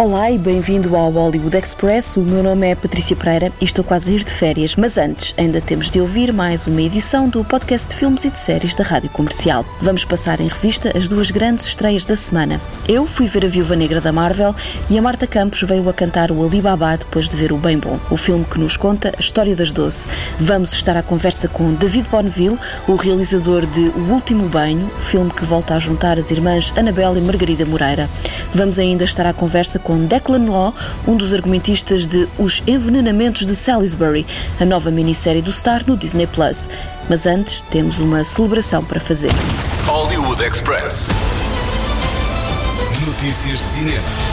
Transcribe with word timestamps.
Olá 0.00 0.30
e 0.30 0.38
bem-vindo 0.38 0.96
ao 0.96 1.10
Hollywood 1.10 1.54
Express. 1.58 2.16
O 2.16 2.22
meu 2.22 2.42
nome 2.42 2.66
é 2.66 2.74
Patrícia 2.74 3.14
Pereira 3.14 3.52
e 3.60 3.64
estou 3.66 3.84
quase 3.84 4.10
a 4.10 4.14
ir 4.14 4.24
de 4.24 4.32
férias, 4.32 4.74
mas 4.74 4.96
antes 4.96 5.34
ainda 5.36 5.60
temos 5.60 5.90
de 5.90 6.00
ouvir 6.00 6.32
mais 6.32 6.66
uma 6.66 6.80
edição 6.80 7.28
do 7.28 7.44
podcast 7.44 7.86
de 7.86 7.96
filmes 7.96 8.24
e 8.24 8.30
de 8.30 8.38
séries 8.38 8.74
da 8.74 8.82
Rádio 8.82 9.10
Comercial. 9.10 9.62
Vamos 9.78 10.06
passar 10.06 10.40
em 10.40 10.48
revista 10.48 10.90
as 10.96 11.06
duas 11.06 11.30
grandes 11.30 11.66
estreias 11.66 12.06
da 12.06 12.16
semana. 12.16 12.58
Eu 12.88 13.06
fui 13.06 13.26
ver 13.26 13.44
a 13.44 13.48
Viúva 13.48 13.76
Negra 13.76 14.00
da 14.00 14.10
Marvel 14.10 14.54
e 14.88 14.96
a 14.96 15.02
Marta 15.02 15.26
Campos 15.26 15.60
veio 15.64 15.86
a 15.86 15.92
cantar 15.92 16.32
o 16.32 16.42
Alibaba 16.42 16.96
depois 16.96 17.28
de 17.28 17.36
ver 17.36 17.52
o 17.52 17.58
Bem 17.58 17.76
Bom, 17.76 18.00
o 18.10 18.16
filme 18.16 18.46
que 18.46 18.58
nos 18.58 18.78
conta 18.78 19.12
a 19.14 19.20
história 19.20 19.54
das 19.54 19.70
doce. 19.70 20.08
Vamos 20.38 20.72
estar 20.72 20.96
à 20.96 21.02
conversa 21.02 21.46
com 21.46 21.74
David 21.74 22.08
Bonneville, 22.08 22.58
o 22.88 22.96
realizador 22.96 23.66
de 23.66 23.90
O 23.90 24.12
Último 24.12 24.48
Banho, 24.48 24.90
filme 24.98 25.30
que 25.30 25.44
volta 25.44 25.74
a 25.74 25.78
juntar 25.78 26.18
as 26.18 26.30
irmãs 26.30 26.72
Anabela 26.74 27.18
e 27.18 27.20
Margarida 27.20 27.66
Moreira. 27.66 28.08
Vamos 28.54 28.78
ainda 28.78 29.04
estar 29.04 29.26
à 29.26 29.34
conversa 29.34 29.78
com 29.78 29.89
com 29.90 30.06
Declan 30.06 30.48
Law, 30.48 30.72
um 31.04 31.16
dos 31.16 31.34
argumentistas 31.34 32.06
de 32.06 32.28
Os 32.38 32.62
Envenenamentos 32.64 33.44
de 33.44 33.56
Salisbury, 33.56 34.24
a 34.60 34.64
nova 34.64 34.88
minissérie 34.88 35.42
do 35.42 35.50
Star 35.50 35.82
no 35.84 35.96
Disney 35.96 36.28
Plus. 36.28 36.68
Mas 37.08 37.26
antes, 37.26 37.60
temos 37.72 37.98
uma 37.98 38.22
celebração 38.22 38.84
para 38.84 39.00
fazer. 39.00 39.32
Hollywood 39.86 40.44
Express. 40.44 41.08
Notícias 43.04 43.58
de 43.58 43.66
cinema. 43.66 44.29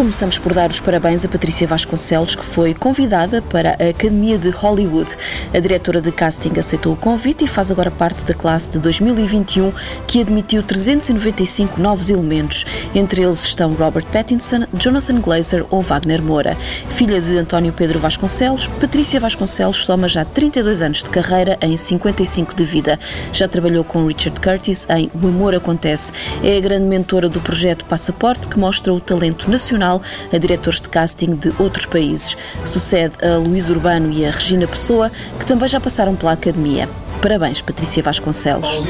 Começamos 0.00 0.38
por 0.38 0.54
dar 0.54 0.70
os 0.70 0.80
parabéns 0.80 1.26
a 1.26 1.28
Patrícia 1.28 1.66
Vasconcelos, 1.66 2.34
que 2.34 2.42
foi 2.42 2.72
convidada 2.72 3.42
para 3.42 3.72
a 3.72 3.90
Academia 3.90 4.38
de 4.38 4.48
Hollywood. 4.48 5.14
A 5.52 5.58
diretora 5.58 6.00
de 6.00 6.10
casting 6.10 6.58
aceitou 6.58 6.94
o 6.94 6.96
convite 6.96 7.44
e 7.44 7.46
faz 7.46 7.70
agora 7.70 7.90
parte 7.90 8.24
da 8.24 8.32
classe 8.32 8.70
de 8.70 8.78
2021, 8.78 9.70
que 10.06 10.22
admitiu 10.22 10.62
395 10.62 11.78
novos 11.78 12.08
elementos. 12.08 12.64
Entre 12.94 13.22
eles 13.22 13.44
estão 13.44 13.74
Robert 13.74 14.06
Pattinson, 14.06 14.64
Jonathan 14.72 15.20
Glazer 15.20 15.66
ou 15.68 15.82
Wagner 15.82 16.22
Moura. 16.22 16.56
Filha 16.88 17.20
de 17.20 17.36
António 17.36 17.70
Pedro 17.70 17.98
Vasconcelos, 17.98 18.68
Patrícia 18.80 19.20
Vasconcelos 19.20 19.84
soma 19.84 20.08
já 20.08 20.24
32 20.24 20.80
anos 20.80 21.02
de 21.02 21.10
carreira 21.10 21.58
em 21.60 21.76
55 21.76 22.54
de 22.54 22.64
vida. 22.64 22.98
Já 23.34 23.46
trabalhou 23.46 23.84
com 23.84 24.06
Richard 24.06 24.40
Curtis 24.40 24.86
em 24.88 25.10
O 25.22 25.28
Amor 25.28 25.54
Acontece. 25.54 26.10
É 26.42 26.56
a 26.56 26.60
grande 26.60 26.86
mentora 26.86 27.28
do 27.28 27.38
projeto 27.38 27.84
Passaporte, 27.84 28.48
que 28.48 28.58
mostra 28.58 28.94
o 28.94 28.98
talento 28.98 29.50
nacional 29.50 29.89
a 29.98 30.38
diretores 30.38 30.80
de 30.80 30.88
casting 30.88 31.34
de 31.34 31.52
outros 31.58 31.86
países. 31.86 32.36
Sucede 32.64 33.14
a 33.24 33.38
Luís 33.38 33.70
Urbano 33.70 34.12
e 34.12 34.26
a 34.26 34.30
Regina 34.30 34.68
Pessoa, 34.68 35.10
que 35.38 35.46
também 35.46 35.66
já 35.66 35.80
passaram 35.80 36.14
pela 36.14 36.32
academia. 36.32 36.88
Parabéns, 37.20 37.60
Patrícia 37.60 38.02
Vasconcelos. 38.02 38.80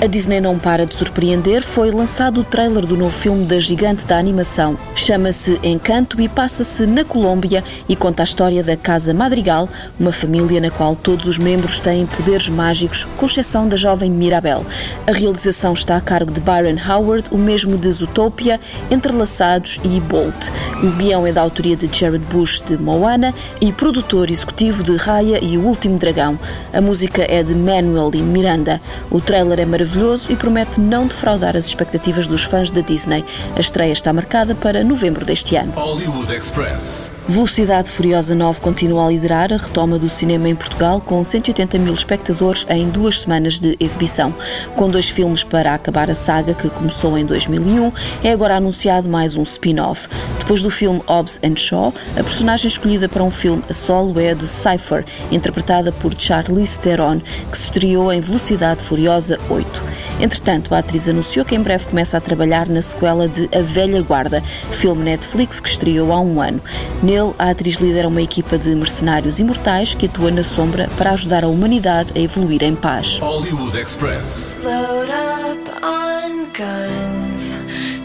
A 0.00 0.06
Disney 0.08 0.40
não 0.40 0.58
para 0.58 0.84
de 0.84 0.92
surpreender. 0.92 1.62
Foi 1.62 1.88
lançado 1.92 2.40
o 2.40 2.44
trailer 2.44 2.84
do 2.84 2.96
novo 2.96 3.12
filme 3.12 3.44
da 3.44 3.60
gigante 3.60 4.04
da 4.04 4.18
animação. 4.18 4.76
Chama-se 4.96 5.60
Encanto 5.62 6.20
e 6.20 6.28
passa-se 6.28 6.84
na 6.84 7.04
Colômbia 7.04 7.62
e 7.88 7.94
conta 7.94 8.24
a 8.24 8.24
história 8.24 8.64
da 8.64 8.76
Casa 8.76 9.14
Madrigal, 9.14 9.68
uma 10.00 10.10
família 10.10 10.60
na 10.60 10.68
qual 10.68 10.96
todos 10.96 11.28
os 11.28 11.38
membros 11.38 11.78
têm 11.78 12.06
poderes 12.06 12.48
mágicos, 12.48 13.06
com 13.16 13.26
exceção 13.26 13.68
da 13.68 13.76
jovem 13.76 14.10
Mirabel. 14.10 14.66
A 15.06 15.12
realização 15.12 15.74
está 15.74 15.96
a 15.96 16.00
cargo 16.00 16.32
de 16.32 16.40
Byron 16.40 16.76
Howard, 16.90 17.30
o 17.30 17.38
mesmo 17.38 17.78
de 17.78 17.92
Zootopia, 17.92 18.58
Entrelaçados 18.90 19.80
e 19.84 20.00
Bolt. 20.00 20.50
O 20.82 20.90
guião 20.96 21.24
é 21.24 21.30
da 21.30 21.40
autoria 21.40 21.76
de 21.76 21.88
Jared 21.96 22.24
Bush 22.24 22.60
de 22.66 22.76
Moana 22.76 23.32
e 23.60 23.72
produtor 23.72 24.28
executivo 24.28 24.82
de 24.82 24.96
Raya 24.96 25.38
e 25.40 25.56
o 25.56 25.64
Último 25.64 25.96
Dragão. 25.96 26.36
A 26.72 26.80
música 26.80 27.11
música 27.12 27.26
é 27.28 27.42
de 27.42 27.54
Manuel 27.54 28.10
e 28.14 28.22
Miranda. 28.22 28.80
O 29.10 29.20
trailer 29.20 29.60
é 29.60 29.66
maravilhoso 29.66 30.32
e 30.32 30.36
promete 30.36 30.80
não 30.80 31.06
defraudar 31.06 31.56
as 31.56 31.66
expectativas 31.66 32.26
dos 32.26 32.44
fãs 32.44 32.70
da 32.70 32.80
Disney. 32.80 33.24
A 33.54 33.60
estreia 33.60 33.92
está 33.92 34.12
marcada 34.12 34.54
para 34.54 34.82
novembro 34.82 35.24
deste 35.24 35.56
ano. 35.56 35.72
Hollywood 35.76 36.32
Express. 36.34 37.11
Velocidade 37.28 37.88
Furiosa 37.88 38.34
9 38.34 38.60
continua 38.60 39.06
a 39.06 39.08
liderar 39.08 39.52
a 39.52 39.56
retoma 39.56 39.96
do 39.96 40.08
cinema 40.08 40.48
em 40.48 40.56
Portugal, 40.56 41.00
com 41.00 41.22
180 41.22 41.78
mil 41.78 41.94
espectadores 41.94 42.66
em 42.68 42.88
duas 42.88 43.20
semanas 43.20 43.60
de 43.60 43.76
exibição. 43.78 44.34
Com 44.74 44.90
dois 44.90 45.08
filmes 45.08 45.44
para 45.44 45.72
acabar 45.72 46.10
a 46.10 46.14
saga, 46.14 46.52
que 46.52 46.68
começou 46.68 47.16
em 47.16 47.24
2001, 47.24 47.92
é 48.24 48.32
agora 48.32 48.56
anunciado 48.56 49.08
mais 49.08 49.36
um 49.36 49.42
spin-off. 49.42 50.08
Depois 50.38 50.62
do 50.62 50.70
filme 50.70 51.00
Hobbs 51.06 51.38
and 51.44 51.56
Shaw, 51.56 51.94
a 52.18 52.24
personagem 52.24 52.66
escolhida 52.66 53.08
para 53.08 53.22
um 53.22 53.30
filme 53.30 53.62
a 53.70 53.72
solo 53.72 54.18
é 54.18 54.30
a 54.30 54.34
de 54.34 54.44
Cypher, 54.44 55.04
interpretada 55.30 55.92
por 55.92 56.12
Charlize 56.18 56.80
Theron, 56.80 57.20
que 57.50 57.56
se 57.56 57.64
estreou 57.64 58.12
em 58.12 58.20
Velocidade 58.20 58.82
Furiosa 58.82 59.38
8. 59.48 59.84
Entretanto, 60.22 60.74
a 60.74 60.78
atriz 60.78 61.08
anunciou 61.08 61.44
que 61.44 61.56
em 61.56 61.60
breve 61.60 61.86
começa 61.86 62.16
a 62.16 62.20
trabalhar 62.20 62.68
na 62.68 62.80
sequela 62.80 63.28
de 63.28 63.48
A 63.54 63.60
Velha 63.60 64.00
Guarda, 64.02 64.40
filme 64.70 65.02
Netflix 65.02 65.60
que 65.60 65.68
estreou 65.68 66.12
há 66.12 66.20
um 66.20 66.40
ano. 66.40 66.60
Nele, 67.02 67.34
a 67.38 67.50
atriz 67.50 67.74
lidera 67.74 68.06
uma 68.06 68.22
equipa 68.22 68.56
de 68.56 68.74
mercenários 68.76 69.40
imortais 69.40 69.94
que 69.94 70.06
atua 70.06 70.30
na 70.30 70.44
sombra 70.44 70.88
para 70.96 71.10
ajudar 71.10 71.42
a 71.42 71.48
humanidade 71.48 72.12
a 72.14 72.20
evoluir 72.20 72.62
em 72.62 72.76
paz. 72.76 73.18
Hollywood 73.18 73.76
Express. 73.76 74.54
Load 74.62 75.10
up 75.10 75.84
on 75.84 76.46
guns 76.56 77.56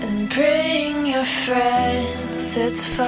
and 0.02 0.28
bring 0.30 1.08
your 1.14 1.26
friends. 1.26 2.18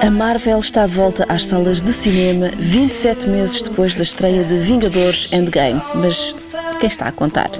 A 0.00 0.10
Marvel 0.10 0.60
está 0.60 0.86
de 0.86 0.94
volta 0.94 1.26
às 1.28 1.46
salas 1.46 1.82
de 1.82 1.92
cinema 1.92 2.50
27 2.56 3.28
meses 3.28 3.62
depois 3.62 3.96
da 3.96 4.02
estreia 4.02 4.44
de 4.44 4.58
Vingadores 4.58 5.28
Endgame, 5.32 5.82
mas 5.96 6.36
quem 6.80 6.86
está 6.86 7.06
a 7.06 7.12
contar. 7.12 7.50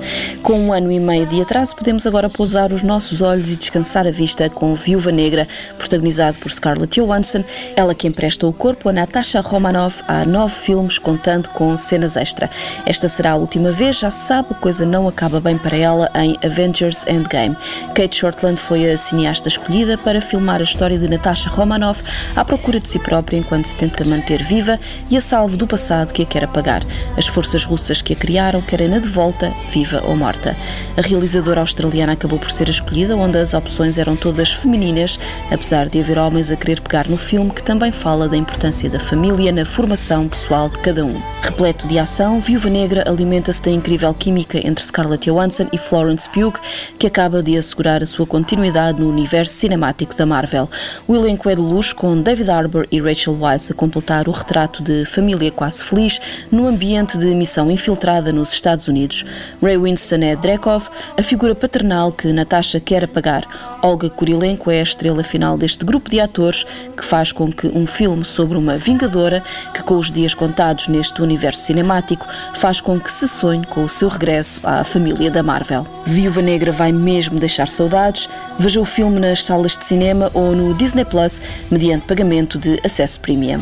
Com 0.42 0.58
um 0.58 0.72
ano 0.72 0.91
e 0.91 0.98
meio 0.98 1.26
de 1.26 1.42
atraso, 1.42 1.76
podemos 1.76 2.06
agora 2.06 2.31
pousar 2.31 2.72
os 2.72 2.82
nossos 2.82 3.20
olhos 3.20 3.53
e 3.53 3.56
descansar 3.56 4.06
a 4.06 4.10
vista 4.10 4.48
com 4.48 4.75
Viúva 4.75 5.12
Negra, 5.12 5.47
protagonizado 5.76 6.38
por 6.38 6.50
Scarlett 6.50 6.98
Johansson, 7.00 7.44
ela 7.76 7.94
que 7.94 8.08
empresta 8.08 8.47
o 8.47 8.53
corpo 8.53 8.88
a 8.88 8.92
Natasha 8.92 9.41
Romanoff 9.41 10.03
há 10.08 10.25
nove 10.25 10.54
filmes, 10.54 10.98
contando 10.98 11.50
com 11.50 11.76
cenas 11.76 12.16
extra. 12.16 12.48
Esta 12.86 13.08
será 13.08 13.32
a 13.32 13.36
última 13.36 13.70
vez, 13.70 13.98
já 13.98 14.10
se 14.10 14.26
sabe, 14.26 14.48
a 14.50 14.54
coisa 14.54 14.86
não 14.86 15.06
acaba 15.06 15.38
bem 15.38 15.58
para 15.58 15.76
ela 15.76 16.10
em 16.14 16.37
Avengers 16.42 17.04
Endgame. 17.06 17.56
Kate 17.94 18.16
Shortland 18.16 18.58
foi 18.58 18.91
a 18.91 18.97
cineasta 18.97 19.48
escolhida 19.48 19.98
para 19.98 20.20
filmar 20.20 20.60
a 20.60 20.64
história 20.64 20.98
de 20.98 21.08
Natasha 21.08 21.50
Romanoff 21.50 22.02
à 22.34 22.44
procura 22.44 22.81
de 22.81 22.88
si 22.88 22.98
própria 22.98 23.37
enquanto 23.37 23.66
se 23.66 23.76
tenta 23.76 24.02
manter 24.04 24.42
viva 24.42 24.81
e 25.10 25.16
a 25.16 25.20
salvo 25.20 25.58
do 25.58 25.66
passado 25.66 26.12
que 26.12 26.22
a 26.22 26.26
quer 26.26 26.44
apagar. 26.44 26.82
As 27.19 27.26
forças 27.26 27.64
russas 27.64 28.00
que 28.00 28.14
a 28.14 28.16
criaram 28.16 28.62
querem 28.62 28.88
na 28.88 28.98
volta, 29.10 29.53
viva 29.69 30.03
ou 30.06 30.16
morta. 30.16 30.56
A 30.97 31.00
realizadora 31.03 31.60
australiana 31.60 32.12
acabou 32.12 32.38
por 32.38 32.50
ser 32.50 32.69
escolhida, 32.69 33.16
onde 33.16 33.38
as 33.38 33.53
opções 33.53 33.98
eram 33.98 34.16
todas 34.16 34.53
femininas, 34.53 35.19
apesar 35.50 35.88
de 35.88 36.00
haver 36.00 36.19
homens 36.19 36.50
a 36.50 36.56
querer 36.56 36.81
pegar 36.81 37.09
no 37.09 37.16
filme 37.16 37.50
que 37.50 37.62
também 37.62 37.91
fala 37.91 38.28
da 38.28 38.37
importância 38.37 38.88
da 38.88 39.00
família 39.00 39.53
na 39.53 39.65
formação 39.65 40.28
pessoal 40.28 40.69
de 40.69 40.78
cada 40.78 41.04
um. 41.04 41.20
Repleto 41.43 41.88
de 41.88 41.99
ação, 41.99 42.41
Viúva 42.41 42.70
Negra 42.70 43.04
alimenta-se 43.06 43.62
da 43.62 43.70
incrível 43.70 44.15
química 44.15 44.65
entre 44.65 44.84
Scarlett 44.84 45.28
Johansson 45.28 45.66
e 45.72 45.78
Florence 45.78 46.28
Pugh, 46.28 46.54
que 46.99 47.06
acaba 47.06 47.43
de 47.43 47.56
assegurar 47.56 48.03
a 48.03 48.06
sua 48.06 48.26
continuidade 48.26 49.00
no 49.00 49.10
universo 49.10 49.54
cinemático 49.54 50.16
da 50.16 50.25
Marvel. 50.25 50.69
O 51.09 51.16
elenco 51.16 51.49
é 51.49 51.54
de 51.54 51.60
luxo, 51.60 51.97
com 51.97 52.20
David 52.20 52.50
Harbour 52.50 52.87
e 52.93 53.00
Rachel 53.00 53.37
Weisz 53.41 53.70
a 53.70 53.75
completar 53.75 54.28
o 54.28 54.32
retrato 54.32 54.82
de 54.82 55.04
família 55.04 55.50
quase 55.50 55.82
feliz 55.82 56.20
no 56.50 56.66
ambiente 56.66 57.19
de 57.19 57.34
missão 57.34 57.70
infiltrada 57.70 58.32
nos 58.32 58.53
Estados 58.53 58.87
Unidos 58.87 59.00
Unidos. 59.00 59.25
Ray 59.62 59.78
Winston 59.78 60.16
é 60.22 60.37
Drekov, 60.37 60.88
a 61.19 61.22
figura 61.22 61.55
paternal 61.55 62.12
que 62.12 62.32
Natasha 62.32 62.79
quer 62.79 63.05
apagar. 63.05 63.44
Olga 63.82 64.11
Kurilenko 64.11 64.70
é 64.70 64.81
a 64.81 64.82
estrela 64.82 65.25
final 65.25 65.56
deste 65.56 65.85
grupo 65.85 66.11
de 66.11 66.20
atores 66.20 66.67
que 66.97 67.05
faz 67.05 67.32
com 67.32 67.50
que 67.50 67.67
um 67.69 67.87
filme 67.87 68.25
sobre 68.25 68.58
uma 68.58 68.76
vingadora, 68.76 69.43
que 69.73 69.82
com 69.82 69.97
os 69.97 70.11
dias 70.11 70.35
contados 70.35 70.88
neste 70.88 71.23
universo 71.23 71.62
cinemático, 71.62 72.26
faz 72.55 72.81
com 72.81 73.00
que 73.00 73.11
se 73.11 73.26
sonhe 73.26 73.64
com 73.67 73.85
o 73.85 73.88
seu 73.88 74.08
regresso 74.08 74.61
à 74.62 74.85
família 74.85 75.31
da 75.31 75.43
Marvel. 75.43 75.87
Viúva 76.05 76.43
Negra 76.43 76.73
vai 76.73 76.93
mesmo 76.93 77.38
deixar 77.38 77.69
saudades. 77.69 78.29
Veja 78.58 78.81
o 78.81 78.85
filme 78.85 79.19
nas 79.19 79.44
salas 79.44 79.76
de 79.76 79.85
cinema 79.85 80.31
ou 80.35 80.55
no 80.55 80.75
Disney 80.75 81.05
Plus 81.05 81.41
mediante 81.70 82.06
pagamento 82.06 82.58
de 82.58 82.79
acesso 82.85 83.19
premium. 83.20 83.61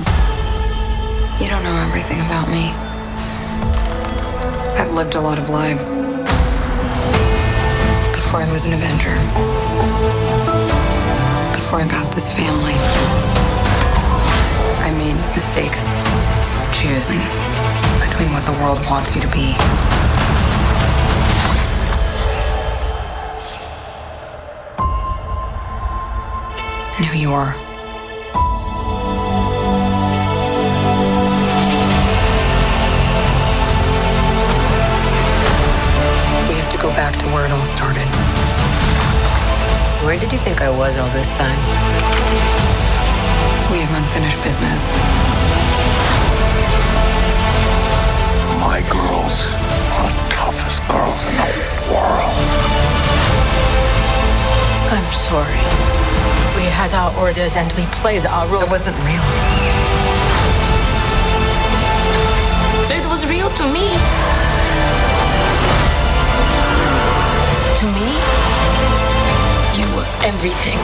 You 1.41 1.49
don't 1.49 1.63
know 1.63 1.77
everything 1.87 2.21
about 2.21 2.51
me. 2.51 2.88
I've 4.99 5.05
lived 5.05 5.17
a 5.17 5.21
lot 5.21 5.39
of 5.39 5.49
lives. 5.49 5.95
Before 8.17 8.41
I 8.41 8.49
was 8.51 8.65
an 8.65 8.73
Avenger. 8.73 9.15
Before 11.53 11.81
I 11.81 11.87
got 11.89 12.13
this 12.17 12.33
family. 12.33 12.75
I 14.83 14.91
made 14.99 15.15
mistakes 15.37 16.03
choosing 16.77 17.21
between 18.11 18.33
what 18.33 18.45
the 18.45 18.51
world 18.61 18.81
wants 18.91 19.15
you 19.15 19.21
to 19.21 19.29
be. 19.29 19.55
And 26.97 27.07
who 27.07 27.17
you 27.17 27.33
are. 27.33 27.68
All 37.09 37.65
started. 37.65 38.07
Where 40.05 40.19
did 40.19 40.31
you 40.31 40.37
think 40.37 40.61
I 40.61 40.69
was 40.69 40.99
all 40.99 41.09
this 41.11 41.31
time? 41.31 41.59
We 43.73 43.81
have 43.81 43.95
unfinished 43.97 44.43
business. 44.45 44.93
My 48.61 48.85
girls 48.93 49.55
are 49.97 50.13
the 50.13 50.27
toughest 50.29 50.87
girls 50.87 51.25
in 51.29 51.37
the 51.37 51.49
world. 51.89 52.37
I'm 54.93 55.11
sorry. 55.13 55.59
We 56.57 56.69
had 56.69 56.93
our 56.93 57.17
orders 57.19 57.57
and 57.57 57.73
we 57.73 57.87
played 57.87 58.27
our 58.27 58.47
rules. 58.49 58.65
It 58.65 58.71
wasn't 58.71 58.97
real. 59.09 59.25
It 62.93 63.07
was 63.09 63.25
real 63.27 63.49
to 63.49 63.73
me. 63.73 64.38
To 67.79 67.85
me, 67.85 68.11
you 69.79 69.87
were 69.95 70.09
everything. 70.25 70.79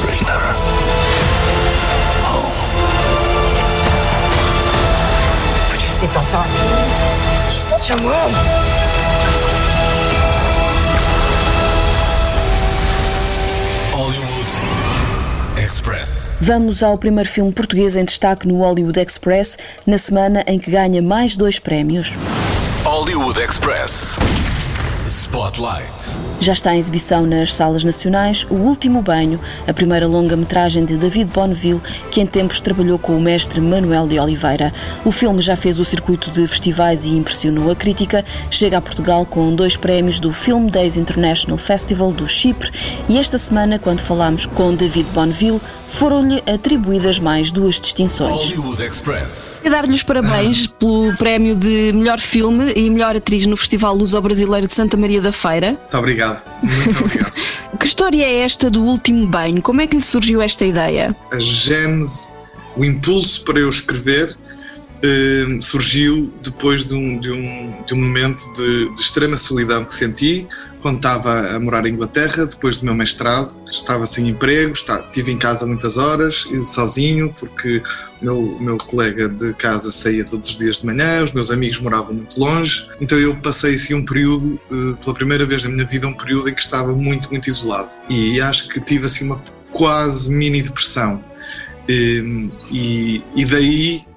Bring 0.00 0.22
her 0.22 0.54
home. 2.22 2.54
Put 5.72 5.80
your 5.82 5.92
seatbelts 5.98 6.34
on. 6.38 6.46
She's 7.50 7.66
such 7.66 7.90
a 7.90 7.96
mom. 7.96 8.32
Hollywood 13.90 15.64
Express. 15.64 16.36
Vamos 16.40 16.84
ao 16.84 16.96
primeiro 16.96 17.28
filme 17.28 17.50
português 17.50 17.96
em 17.96 18.04
destaque 18.04 18.46
no 18.46 18.58
Hollywood 18.58 19.00
Express, 19.00 19.58
na 19.84 19.98
semana 19.98 20.44
em 20.46 20.60
que 20.60 20.70
ganha 20.70 21.02
mais 21.02 21.36
dois 21.36 21.58
prémios. 21.58 22.16
Hollywood 23.28 23.44
Express. 23.44 24.37
Spotlight. 25.28 26.16
Já 26.40 26.54
está 26.54 26.74
em 26.74 26.78
exibição 26.78 27.26
nas 27.26 27.52
salas 27.52 27.84
nacionais 27.84 28.46
O 28.48 28.54
Último 28.54 29.02
Banho, 29.02 29.38
a 29.66 29.74
primeira 29.74 30.06
longa-metragem 30.06 30.86
de 30.86 30.96
David 30.96 31.30
Bonneville, 31.30 31.82
que 32.10 32.22
em 32.22 32.26
tempos 32.26 32.62
trabalhou 32.62 32.98
com 32.98 33.14
o 33.14 33.20
mestre 33.20 33.60
Manuel 33.60 34.08
de 34.08 34.18
Oliveira. 34.18 34.72
O 35.04 35.12
filme 35.12 35.42
já 35.42 35.54
fez 35.54 35.78
o 35.78 35.84
circuito 35.84 36.30
de 36.30 36.46
festivais 36.46 37.04
e 37.04 37.10
impressionou 37.10 37.70
a 37.70 37.76
crítica. 37.76 38.24
Chega 38.50 38.78
a 38.78 38.80
Portugal 38.80 39.26
com 39.26 39.54
dois 39.54 39.76
prémios 39.76 40.18
do 40.18 40.32
Film 40.32 40.66
Days 40.66 40.96
International 40.96 41.58
Festival 41.58 42.10
do 42.10 42.26
Chipre 42.26 42.70
e 43.06 43.18
esta 43.18 43.36
semana, 43.36 43.78
quando 43.78 44.00
falámos 44.00 44.46
com 44.46 44.74
David 44.74 45.10
Bonneville, 45.12 45.60
foram-lhe 45.88 46.42
atribuídas 46.46 47.18
mais 47.18 47.50
duas 47.50 47.80
distinções. 47.80 48.50
Hollywood 48.50 48.82
Express. 48.82 49.60
Quero 49.62 49.74
dar-lhe 49.74 49.94
os 49.94 50.02
parabéns 50.02 50.66
pelo 50.66 51.14
prémio 51.16 51.56
de 51.56 51.92
melhor 51.92 52.20
filme 52.20 52.72
e 52.74 52.88
melhor 52.88 53.16
atriz 53.16 53.46
no 53.46 53.56
Festival 53.56 53.94
Luso-Brasileiro 53.94 54.66
de 54.66 54.74
Santa 54.74 54.96
Maria 54.96 55.17
da 55.20 55.32
Feira. 55.32 55.72
Muito 55.72 55.98
obrigado. 55.98 56.44
Muito 56.62 57.04
obrigado. 57.04 57.32
Que 57.78 57.86
história 57.86 58.24
é 58.24 58.38
esta 58.38 58.68
do 58.70 58.82
último 58.82 59.28
banho? 59.28 59.62
Como 59.62 59.80
é 59.80 59.86
que 59.86 59.94
lhe 59.94 60.02
surgiu 60.02 60.42
esta 60.42 60.64
ideia? 60.64 61.14
A 61.30 61.38
gênese, 61.38 62.32
o 62.76 62.84
impulso 62.84 63.44
para 63.44 63.60
eu 63.60 63.68
escrever 63.68 64.36
eh, 65.02 65.58
surgiu 65.60 66.32
depois 66.42 66.84
de 66.84 66.94
um, 66.94 67.20
de 67.20 67.30
um, 67.30 67.84
de 67.86 67.94
um 67.94 67.98
momento 67.98 68.42
de, 68.54 68.92
de 68.92 69.00
extrema 69.00 69.36
solidão 69.36 69.84
que 69.84 69.94
senti 69.94 70.48
quando 70.80 70.96
estava 70.96 71.54
a 71.54 71.60
morar 71.60 71.86
em 71.86 71.90
Inglaterra, 71.90 72.46
depois 72.46 72.78
do 72.78 72.84
meu 72.84 72.94
mestrado. 72.94 73.58
Estava 73.70 74.04
sem 74.06 74.28
emprego, 74.28 74.72
estive 74.72 75.32
em 75.32 75.38
casa 75.38 75.66
muitas 75.66 75.98
horas, 75.98 76.48
sozinho, 76.66 77.34
porque 77.38 77.82
o 78.20 78.24
meu, 78.24 78.58
meu 78.60 78.78
colega 78.78 79.28
de 79.28 79.52
casa 79.54 79.90
saía 79.92 80.24
todos 80.24 80.48
os 80.48 80.58
dias 80.58 80.80
de 80.80 80.86
manhã, 80.86 81.24
os 81.24 81.32
meus 81.32 81.50
amigos 81.50 81.80
moravam 81.80 82.14
muito 82.14 82.38
longe. 82.38 82.86
Então 83.00 83.18
eu 83.18 83.36
passei 83.36 83.74
assim 83.74 83.94
um 83.94 84.04
período, 84.04 84.58
eh, 84.70 85.02
pela 85.02 85.14
primeira 85.14 85.46
vez 85.46 85.64
na 85.64 85.70
minha 85.70 85.86
vida, 85.86 86.06
um 86.06 86.14
período 86.14 86.48
em 86.48 86.54
que 86.54 86.62
estava 86.62 86.92
muito, 86.94 87.30
muito 87.30 87.48
isolado. 87.48 87.94
E 88.08 88.40
acho 88.40 88.68
que 88.68 88.80
tive 88.80 89.06
assim 89.06 89.24
uma 89.24 89.42
quase 89.72 90.30
mini 90.30 90.62
depressão. 90.62 91.22
E, 91.88 92.50
e, 92.70 93.22
e 93.34 93.44
daí, 93.46 94.07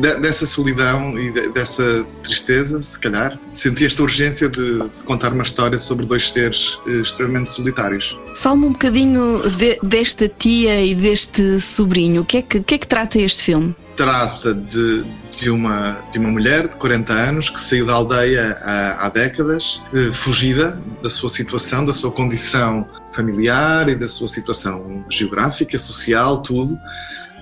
de- 0.00 0.20
dessa 0.20 0.46
solidão 0.46 1.18
e 1.18 1.30
de- 1.30 1.48
dessa 1.50 2.04
tristeza, 2.22 2.80
se 2.82 2.98
calhar, 2.98 3.38
senti 3.52 3.86
esta 3.86 4.02
urgência 4.02 4.48
de, 4.48 4.78
de 4.88 5.04
contar 5.04 5.32
uma 5.32 5.42
história 5.42 5.78
sobre 5.78 6.06
dois 6.06 6.30
seres 6.30 6.78
eh, 6.86 7.00
extremamente 7.02 7.50
solitários. 7.50 8.18
Fala-me 8.36 8.66
um 8.66 8.72
bocadinho 8.72 9.42
de- 9.50 9.78
desta 9.82 10.28
tia 10.28 10.84
e 10.84 10.94
deste 10.94 11.60
sobrinho. 11.60 12.22
O 12.22 12.24
que 12.24 12.38
é 12.38 12.42
que, 12.42 12.60
que, 12.62 12.74
é 12.74 12.78
que 12.78 12.86
trata 12.86 13.18
este 13.18 13.42
filme? 13.44 13.74
Trata 13.96 14.52
de, 14.52 15.04
de, 15.38 15.50
uma, 15.50 15.96
de 16.10 16.18
uma 16.18 16.28
mulher 16.28 16.66
de 16.66 16.76
40 16.76 17.12
anos 17.12 17.48
que 17.48 17.60
saiu 17.60 17.86
da 17.86 17.92
aldeia 17.92 18.58
há, 18.60 19.06
há 19.06 19.08
décadas, 19.08 19.80
eh, 19.94 20.10
fugida 20.12 20.76
da 21.00 21.08
sua 21.08 21.28
situação, 21.30 21.84
da 21.84 21.92
sua 21.92 22.10
condição 22.10 22.88
familiar 23.14 23.88
e 23.88 23.94
da 23.94 24.08
sua 24.08 24.28
situação 24.28 25.04
geográfica, 25.08 25.78
social, 25.78 26.42
tudo. 26.42 26.76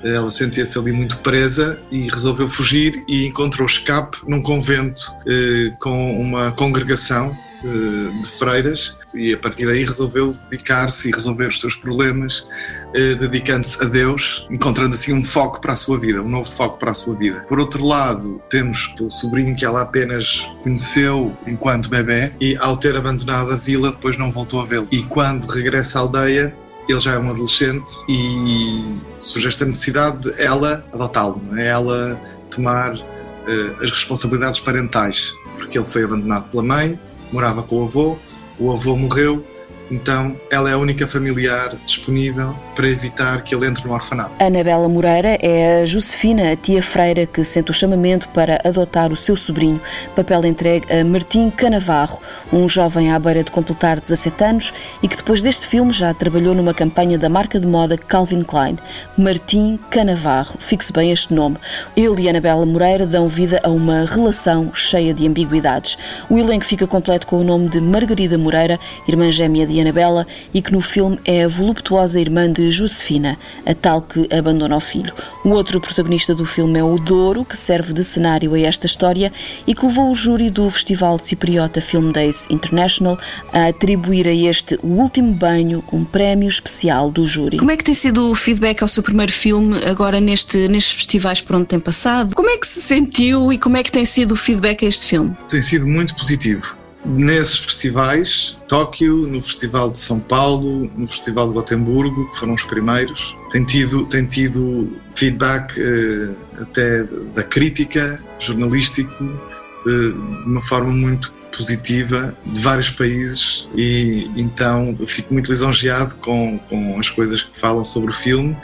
Ela 0.05 0.31
sentia-se 0.31 0.79
ali 0.79 0.93
muito 0.93 1.19
presa 1.19 1.81
e 1.91 2.09
resolveu 2.11 2.49
fugir 2.49 3.05
e 3.09 3.27
encontrou 3.27 3.67
escape 3.67 4.19
num 4.27 4.43
convento 4.43 5.13
eh, 5.27 5.73
com 5.79 6.21
uma 6.21 6.51
congregação 6.53 7.37
eh, 7.65 8.23
de 8.23 8.29
freiras 8.29 8.97
e 9.15 9.35
a 9.35 9.39
partir 9.39 9.67
daí 9.67 9.85
resolveu 9.85 10.35
dedicar-se 10.51 11.09
e 11.09 11.13
resolver 11.13 11.47
os 11.47 11.61
seus 11.61 11.77
problemas, 11.77 12.45
eh, 12.93 13.15
dedicando-se 13.15 13.81
a 13.85 13.87
Deus, 13.87 14.47
encontrando 14.51 14.95
assim 14.95 15.13
um 15.13 15.23
foco 15.23 15.61
para 15.61 15.75
a 15.75 15.77
sua 15.77 15.97
vida, 15.99 16.21
um 16.21 16.29
novo 16.29 16.51
foco 16.51 16.79
para 16.79 16.91
a 16.91 16.95
sua 16.95 17.15
vida. 17.15 17.45
Por 17.49 17.61
outro 17.61 17.85
lado, 17.85 18.43
temos 18.51 18.93
o 19.01 19.11
sobrinho 19.11 19.55
que 19.55 19.65
ela 19.65 19.83
apenas 19.83 20.49
conheceu 20.63 21.37
enquanto 21.47 21.89
bebê 21.89 22.33
e 22.41 22.57
ao 22.57 22.77
ter 22.77 22.97
abandonado 22.97 23.53
a 23.53 23.57
vila 23.57 23.93
depois 23.93 24.17
não 24.17 24.33
voltou 24.33 24.61
a 24.61 24.67
vê-lo. 24.67 24.89
E 24.91 25.05
quando 25.05 25.47
regressa 25.47 25.99
à 25.99 26.03
aldeia, 26.03 26.53
ele 26.89 27.01
já 27.01 27.15
é 27.15 27.19
um 27.19 27.31
adolescente 27.31 27.97
e 28.09 28.97
surge 29.19 29.49
esta 29.49 29.65
necessidade 29.65 30.21
de 30.21 30.43
ela 30.43 30.85
adotá-lo, 30.93 31.41
é? 31.57 31.69
ela 31.69 32.21
tomar 32.51 32.95
eh, 32.95 33.75
as 33.83 33.91
responsabilidades 33.91 34.61
parentais, 34.61 35.33
porque 35.57 35.79
ele 35.79 35.87
foi 35.87 36.05
abandonado 36.05 36.51
pela 36.51 36.63
mãe, 36.63 36.99
morava 37.33 37.63
com 37.63 37.83
o 37.83 37.85
avô, 37.85 38.19
o 38.59 38.73
avô 38.73 38.97
morreu, 38.97 39.45
então 39.93 40.35
ela 40.51 40.71
é 40.71 40.73
a 40.73 40.79
única 40.79 41.07
familiar 41.07 41.77
disponível 41.85 42.59
para 42.75 42.89
evitar 42.89 43.43
que 43.43 43.55
ele 43.55 43.67
entre 43.67 43.87
no 43.87 43.93
orfanato. 43.93 44.33
Anabela 44.43 44.89
Moreira 44.89 45.39
é 45.41 45.83
a 45.83 45.85
Josefina, 45.85 46.53
a 46.53 46.57
tia 46.57 46.83
freira 46.83 47.27
que 47.27 47.45
sente 47.45 47.71
o 47.71 47.75
chamamento 47.75 48.29
para 48.31 48.59
adotar 48.65 49.13
o 49.13 49.17
seu 49.17 49.37
sobrinho, 49.37 49.81
papel 50.17 50.47
entregue 50.47 50.91
a 50.91 51.05
Martim 51.05 51.51
Canavarro, 51.51 52.21
um 52.53 52.67
jovem 52.69 53.13
à 53.13 53.19
beira 53.19 53.45
de 53.45 53.51
completar 53.51 54.01
17 54.01 54.45
anos 54.45 54.75
e 55.03 55.09
que 55.09 55.17
depois 55.17 55.43
deste 55.43 55.67
filme 55.67 55.93
já 55.93 56.15
trabalhou 56.15 56.55
numa 56.55 56.73
campanha 56.73 57.19
da 57.19 57.29
marca 57.29 57.61
de 57.61 57.67
moda 57.67 57.99
Calvin 57.99 58.43
Klein. 58.43 58.79
Martim 59.19 59.79
Canavarro, 59.91 60.57
fixe 60.59 60.93
bem 60.93 61.13
este 61.13 61.35
nome. 61.35 61.59
Ele 61.95 62.23
e 62.23 62.29
Anabela 62.29 62.65
Moreira 62.65 63.07
dão 63.07 63.29
vida 63.29 63.61
a 63.63 63.69
uma 63.69 64.07
relação 64.07 64.73
cheia 64.73 65.13
de 65.13 65.27
ambiguidades. 65.27 65.99
O 66.31 66.39
elenco 66.39 66.65
fica 66.65 66.87
completo 66.87 67.27
com 67.27 67.41
o 67.41 67.45
nome 67.45 67.69
de 67.69 67.81
Margarida 67.81 68.39
Moreira, 68.39 68.79
irmã 69.07 69.31
gêmea 69.31 69.67
de 69.67 69.82
Anabela, 69.83 70.27
e 70.55 70.63
que 70.63 70.73
no 70.73 70.81
filme 70.81 71.19
é 71.25 71.45
a 71.45 71.49
voluptuosa 71.49 72.21
irmã 72.21 72.51
de 72.51 72.71
Josefina, 72.71 73.39
a 73.67 73.75
tal 73.75 74.03
que 74.03 74.29
abandona 74.35 74.77
o 74.77 74.81
filho. 74.81 75.13
O 75.45 75.51
outro 75.51 75.81
protagonista 75.81 76.35
do 76.35 76.47
filme 76.47 76.79
é 76.79 76.85
o 76.85 76.99
Douro, 76.99 77.45
que 77.45 77.57
serve 77.57 77.93
de 77.93 78.03
cenário 78.03 78.55
a 78.55 78.61
esta 78.61 78.87
história 78.87 79.33
e 79.67 79.75
que 79.75 79.87
levou 79.87 80.11
o 80.11 80.15
júri 80.15 80.51
do 80.51 80.69
Festival 80.71 81.19
Cipriota 81.19 81.81
Film 81.81 82.11
Days 82.11 82.47
International 82.49 83.19
a 83.53 83.69
atribuir 83.69 84.27
a 84.27 84.33
este 84.33 84.79
O 84.83 84.89
Último 84.89 85.33
Banho 85.33 85.83
um 85.93 86.05
prémio 86.05 86.49
especial 86.49 87.11
do 87.11 87.27
júri. 87.27 87.59
Como 87.59 87.71
é 87.71 87.77
que 87.77 87.85
tem 87.85 87.95
sido 87.95 88.31
o 88.31 88.35
feedback 88.35 88.83
ao 88.83 88.89
seu 88.89 89.03
primeiro 89.03 89.33
filme 89.33 89.79
agora 89.85 90.21
neste, 90.21 90.69
nestes 90.69 90.93
festivais 90.93 91.41
por 91.41 91.57
onde 91.57 91.67
tem 91.67 91.81
passado? 91.81 92.35
Como 92.35 92.49
é 92.49 92.57
que 92.57 92.67
se 92.67 92.81
sentiu 92.81 93.53
e 93.53 93.59
como 93.59 93.77
é 93.77 93.83
que 93.83 93.93
tem 93.93 94.05
sido 94.05 94.33
o 94.33 94.37
feedback 94.37 94.85
a 94.85 94.89
este 94.89 95.07
filme? 95.07 95.37
Tem 95.49 95.63
sido 95.63 95.87
muito 95.87 96.15
positivo. 96.15 96.82
Nesses 97.05 97.57
festivais, 97.57 98.57
Tóquio, 98.69 99.27
no 99.27 99.43
Festival 99.43 99.91
de 99.91 99.99
São 99.99 100.21
Paulo, 100.21 100.89
no 100.97 101.09
Festival 101.09 101.49
de 101.49 101.55
Gotemburgo, 101.55 102.31
que 102.31 102.39
foram 102.39 102.55
os 102.55 102.63
primeiros, 102.63 103.35
tem 103.51 103.65
tido, 103.65 104.07
tem 104.07 104.25
tido 104.25 104.89
feedback 105.17 105.75
eh, 105.81 106.63
até 106.63 107.03
da 107.35 107.43
crítica, 107.43 108.23
jornalístico, 108.39 109.25
eh, 109.25 110.13
de 110.45 110.47
uma 110.47 110.63
forma 110.63 110.93
muito 110.93 111.33
positiva 111.57 112.37
de 112.45 112.61
vários 112.61 112.91
países 112.91 113.69
e 113.77 114.31
então 114.37 114.97
fico 115.07 115.33
muito 115.33 115.49
lisonjeado 115.49 116.17
com, 116.17 116.59
com 116.69 116.99
as 116.99 117.11
coisas 117.11 117.43
que 117.43 117.59
falam 117.59 117.85
sobre 117.85 118.11
o 118.11 118.15
filme, 118.15 118.57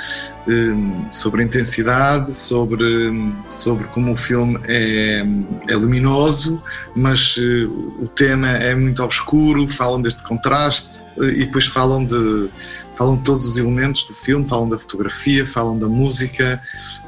eh, 0.49 1.11
sobre 1.11 1.43
a 1.43 1.45
intensidade, 1.45 2.35
sobre, 2.35 3.13
sobre 3.47 3.87
como 3.89 4.13
o 4.13 4.17
filme 4.17 4.59
é, 4.65 5.25
é 5.69 5.77
luminoso, 5.77 6.63
mas 6.97 7.37
eh, 7.39 7.67
o 7.67 8.09
tema 8.09 8.49
é 8.49 8.75
muito 8.75 9.03
obscuro, 9.03 9.69
falam 9.69 10.01
deste 10.01 10.25
contraste 10.25 11.03
eh, 11.21 11.27
e 11.27 11.45
depois 11.45 11.67
falam 11.67 12.05
de 12.05 12.49
falam 12.97 13.17
de 13.17 13.23
todos 13.23 13.47
os 13.47 13.57
elementos 13.57 14.05
do 14.05 14.15
filme, 14.15 14.49
falam 14.49 14.69
da 14.69 14.77
fotografia, 14.77 15.47
falam 15.47 15.79
da 15.79 15.87
música, 15.87 16.61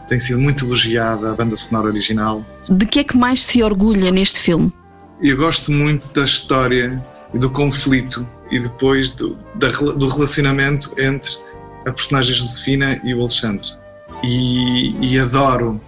tem 0.07 0.21
sido 0.21 0.39
muito 0.39 0.65
elogiada 0.65 1.33
a 1.33 1.35
banda 1.35 1.57
sonora 1.57 1.89
original. 1.89 2.47
De 2.69 2.87
que 2.87 3.01
é 3.01 3.05
que 3.05 3.17
mais 3.17 3.43
se 3.43 3.61
orgulha 3.61 4.13
neste 4.13 4.39
filme? 4.39 4.73
Eu 5.29 5.37
gosto 5.37 5.71
muito 5.71 6.13
da 6.13 6.25
história 6.25 7.05
e 7.35 7.39
do 7.39 7.51
conflito 7.51 8.27
e 8.51 8.59
depois 8.59 9.11
do, 9.11 9.37
da, 9.57 9.69
do 9.69 10.09
relacionamento 10.09 10.93
entre 10.99 11.31
a 11.87 11.93
personagem 11.93 12.35
Josefina 12.35 13.01
e 13.05 13.15
o 13.15 13.21
Alexandre. 13.21 13.67
E, 14.23 14.95
e 15.01 15.19
adoro, 15.19 15.81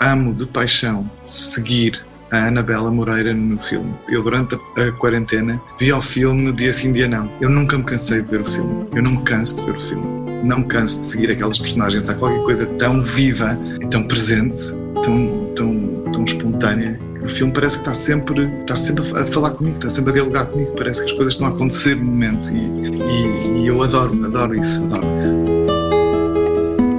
amo 0.00 0.34
de 0.34 0.46
paixão 0.46 1.08
seguir 1.24 2.04
a 2.32 2.48
Anabela 2.48 2.90
Moreira 2.90 3.32
no 3.32 3.58
filme. 3.58 3.94
Eu, 4.08 4.22
durante 4.22 4.54
a, 4.54 4.92
quarentena, 4.92 5.60
vi 5.78 5.92
o 5.92 6.02
filme 6.02 6.52
dia 6.52 6.72
sim, 6.72 6.92
dia 6.92 7.08
não. 7.08 7.30
Eu 7.40 7.48
nunca 7.48 7.78
me 7.78 7.84
cansei 7.84 8.22
de 8.22 8.30
ver 8.30 8.40
o 8.40 8.44
filme. 8.44 8.86
Eu 8.94 9.02
não 9.02 9.12
me 9.12 9.22
canso 9.22 9.56
de 9.56 9.64
ver 9.64 9.78
o 9.78 9.80
filme. 9.80 10.44
Não 10.44 10.58
me 10.58 10.64
canso 10.66 10.98
de 10.98 11.04
seguir 11.04 11.30
aquelas 11.30 11.58
personagens. 11.58 12.08
Há 12.08 12.14
qualquer 12.14 12.42
coisa 12.42 12.66
tão 12.66 13.00
viva 13.00 13.58
tão 13.90 14.04
presente, 14.04 14.72
tão, 15.02 15.52
tão, 15.56 16.02
tão 16.12 16.24
espontânea. 16.24 17.07
O 17.28 17.30
filme 17.30 17.52
parece 17.52 17.76
que 17.76 17.82
está 17.82 17.92
sempre, 17.92 18.50
está 18.60 18.74
sempre 18.74 19.04
a 19.10 19.26
falar 19.26 19.50
comigo, 19.50 19.76
está 19.76 19.90
sempre 19.90 20.12
a 20.12 20.14
dialogar 20.14 20.46
comigo. 20.46 20.72
Parece 20.74 21.04
que 21.04 21.10
as 21.10 21.12
coisas 21.12 21.34
estão 21.34 21.46
a 21.46 21.50
acontecer 21.50 21.94
no 21.94 22.06
momento. 22.06 22.50
E, 22.50 22.56
e, 22.56 23.60
e 23.60 23.66
eu 23.66 23.82
adoro, 23.82 24.18
adoro 24.24 24.58
isso, 24.58 24.82
adoro 24.84 25.12
isso. 25.12 25.34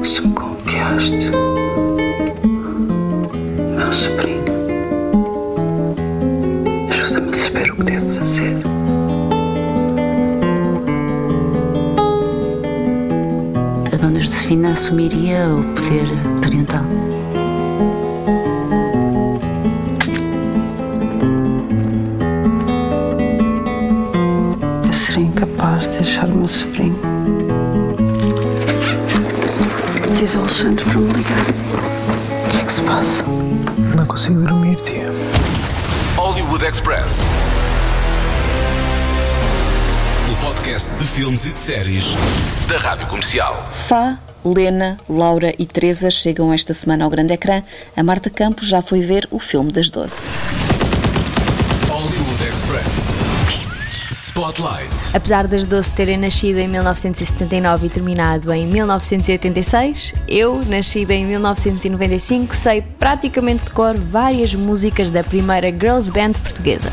Se 0.06 0.22
me 0.22 0.32
confiaste, 0.36 1.32
meu 3.76 3.92
sobrinho. 3.92 4.44
Ajuda-me 6.92 7.32
a 7.32 7.44
saber 7.44 7.72
o 7.72 7.76
que 7.76 7.84
devo 7.84 8.14
fazer. 8.20 8.58
A 13.92 13.98
dona 13.98 14.20
Josefina 14.20 14.74
assumiria 14.74 15.48
o 15.48 15.64
poder 15.74 16.08
parental. 16.40 16.86
wellspring. 26.50 26.96
It 30.12 30.24
is 30.24 30.36
all 30.36 30.50
sent 30.50 30.82
from 30.82 31.08
Liga. 31.14 31.36
O 32.46 32.50
que 32.50 32.58
é 32.58 32.66
que 32.66 32.72
se 32.72 32.82
passa? 32.82 33.24
Não 33.96 34.06
consigo 34.06 34.42
dormir, 34.42 34.80
tia. 34.82 35.10
Hollywood 36.18 36.66
Express. 36.66 37.34
O 40.32 40.46
podcast 40.46 40.90
de 40.96 41.06
filmes 41.06 41.46
e 41.46 41.52
de 41.52 41.60
séries 41.60 42.16
da 42.68 42.78
Rádio 42.80 43.08
Comercial. 43.08 43.56
Fá. 43.72 44.18
Lena, 44.44 44.98
Laura 45.10 45.54
e 45.60 45.66
Teresa 45.66 46.10
chegam 46.10 46.54
esta 46.54 46.74
semana 46.74 47.04
ao 47.04 47.10
grande 47.10 47.34
ecrã. 47.34 47.62
A 47.96 48.02
Marta 48.02 48.30
Campos 48.30 48.68
já 48.68 48.82
foi 48.82 49.02
ver 49.02 49.28
o 49.30 49.38
filme 49.38 49.70
das 49.72 49.92
12. 49.92 50.30
Spotlight. 54.50 55.16
Apesar 55.16 55.48
das 55.48 55.66
Doce 55.66 55.92
terem 55.92 56.18
nascido 56.18 56.58
em 56.58 56.68
1979 56.68 57.86
e 57.86 57.90
terminado 57.90 58.52
em 58.52 58.66
1986, 58.66 60.14
eu, 60.28 60.60
nascida 60.68 61.14
em 61.14 61.26
1995, 61.26 62.56
sei 62.56 62.82
praticamente 62.82 63.66
de 63.66 63.72
cor 63.72 63.96
várias 63.96 64.54
músicas 64.56 65.12
da 65.12 65.24
primeira 65.24 65.72
girls 65.72 66.12
band 66.12 66.34
portuguesa. 66.34 66.92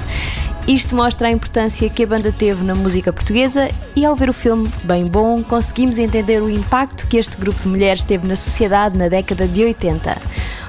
Isto 0.66 0.96
mostra 0.96 1.28
a 1.28 1.30
importância 1.30 1.88
que 1.88 2.02
a 2.02 2.06
banda 2.08 2.32
teve 2.32 2.64
na 2.64 2.74
música 2.74 3.12
portuguesa 3.12 3.68
e 3.94 4.04
ao 4.04 4.16
ver 4.16 4.28
o 4.28 4.32
filme 4.32 4.68
Bem 4.82 5.06
Bom, 5.06 5.40
conseguimos 5.44 5.96
entender 5.96 6.42
o 6.42 6.50
impacto 6.50 7.06
que 7.06 7.18
este 7.18 7.36
grupo 7.36 7.62
de 7.62 7.68
mulheres 7.68 8.02
teve 8.02 8.26
na 8.26 8.34
sociedade 8.34 8.98
na 8.98 9.06
década 9.06 9.46
de 9.46 9.62
80. 9.62 10.20